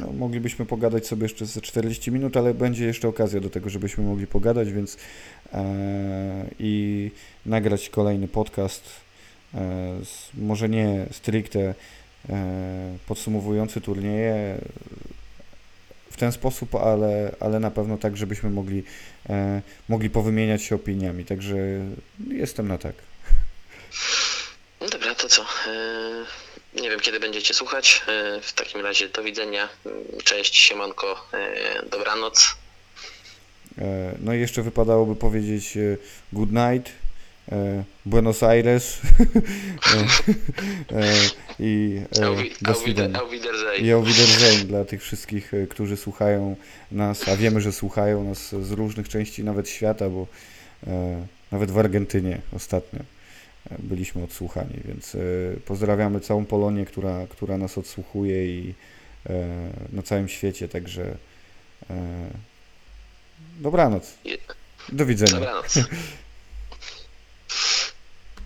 No, 0.00 0.12
moglibyśmy 0.12 0.66
pogadać 0.66 1.06
sobie 1.06 1.22
jeszcze 1.22 1.46
ze 1.46 1.60
40 1.60 2.10
minut, 2.10 2.36
ale 2.36 2.54
będzie 2.54 2.84
jeszcze 2.84 3.08
okazja 3.08 3.40
do 3.40 3.50
tego, 3.50 3.70
żebyśmy 3.70 4.04
mogli 4.04 4.26
pogadać, 4.26 4.72
więc 4.72 4.96
e, 5.52 5.64
i 6.58 7.10
nagrać 7.46 7.88
kolejny 7.88 8.28
podcast. 8.28 8.82
E, 9.54 9.58
z, 10.04 10.28
może 10.34 10.68
nie 10.68 11.06
stricte 11.12 11.74
e, 12.28 12.96
podsumowujący 13.06 13.80
turnieje. 13.80 14.58
W 16.14 16.16
ten 16.16 16.32
sposób, 16.32 16.74
ale, 16.74 17.34
ale 17.40 17.60
na 17.60 17.70
pewno 17.70 17.98
tak, 17.98 18.16
żebyśmy 18.16 18.50
mogli, 18.50 18.82
e, 19.30 19.62
mogli 19.88 20.10
powymieniać 20.10 20.62
się 20.62 20.74
opiniami. 20.74 21.24
Także 21.24 21.56
jestem 22.28 22.68
na 22.68 22.78
tak. 22.78 22.94
No 24.80 24.88
dobra, 24.88 25.14
to 25.14 25.28
co? 25.28 25.42
E, 25.42 26.80
Nie 26.82 26.90
wiem, 26.90 27.00
kiedy 27.00 27.20
będziecie 27.20 27.54
słuchać. 27.54 28.02
E, 28.08 28.40
W 28.40 28.52
takim 28.52 28.80
razie 28.80 29.08
do 29.08 29.22
widzenia. 29.22 29.68
Cześć, 30.24 30.56
siemanko, 30.56 31.28
e, 31.32 31.86
dobranoc. 31.90 32.54
No 34.20 34.34
i 34.34 34.40
jeszcze 34.40 34.62
wypadałoby 34.62 35.16
powiedzieć 35.16 35.78
good 36.32 36.50
night, 36.52 36.92
Buenos 38.06 38.42
Aires 38.42 39.00
e, 40.92 40.96
e, 40.96 41.12
i 41.58 42.00
e, 42.16 42.20
do 42.60 42.74
Wiedersehen. 43.30 43.84
I 43.84 43.92
auf 43.92 44.06
Wiedersehen 44.06 44.66
dla 44.66 44.84
tych 44.84 45.02
wszystkich, 45.02 45.54
e, 45.54 45.66
którzy 45.66 45.96
słuchają 45.96 46.56
nas, 46.92 47.28
a 47.28 47.36
wiemy, 47.36 47.60
że 47.60 47.72
słuchają 47.72 48.24
nas 48.24 48.48
z 48.48 48.70
różnych 48.70 49.08
części 49.08 49.44
nawet 49.44 49.68
świata, 49.68 50.08
bo 50.08 50.26
e, 50.86 51.26
nawet 51.52 51.70
w 51.70 51.78
Argentynie 51.78 52.40
ostatnio 52.56 53.00
e, 53.00 53.76
byliśmy 53.78 54.22
odsłuchani, 54.22 54.80
więc 54.84 55.14
e, 55.14 55.18
pozdrawiamy 55.66 56.20
całą 56.20 56.44
Polonię, 56.44 56.84
która, 56.84 57.26
która 57.30 57.58
nas 57.58 57.78
odsłuchuje 57.78 58.46
i 58.46 58.74
e, 59.26 59.46
na 59.92 60.02
całym 60.02 60.28
świecie, 60.28 60.68
także 60.68 61.16
e, 61.90 61.94
dobranoc, 63.60 64.14
do 64.92 65.06
widzenia. 65.06 65.32
Dobranoc. 65.32 65.78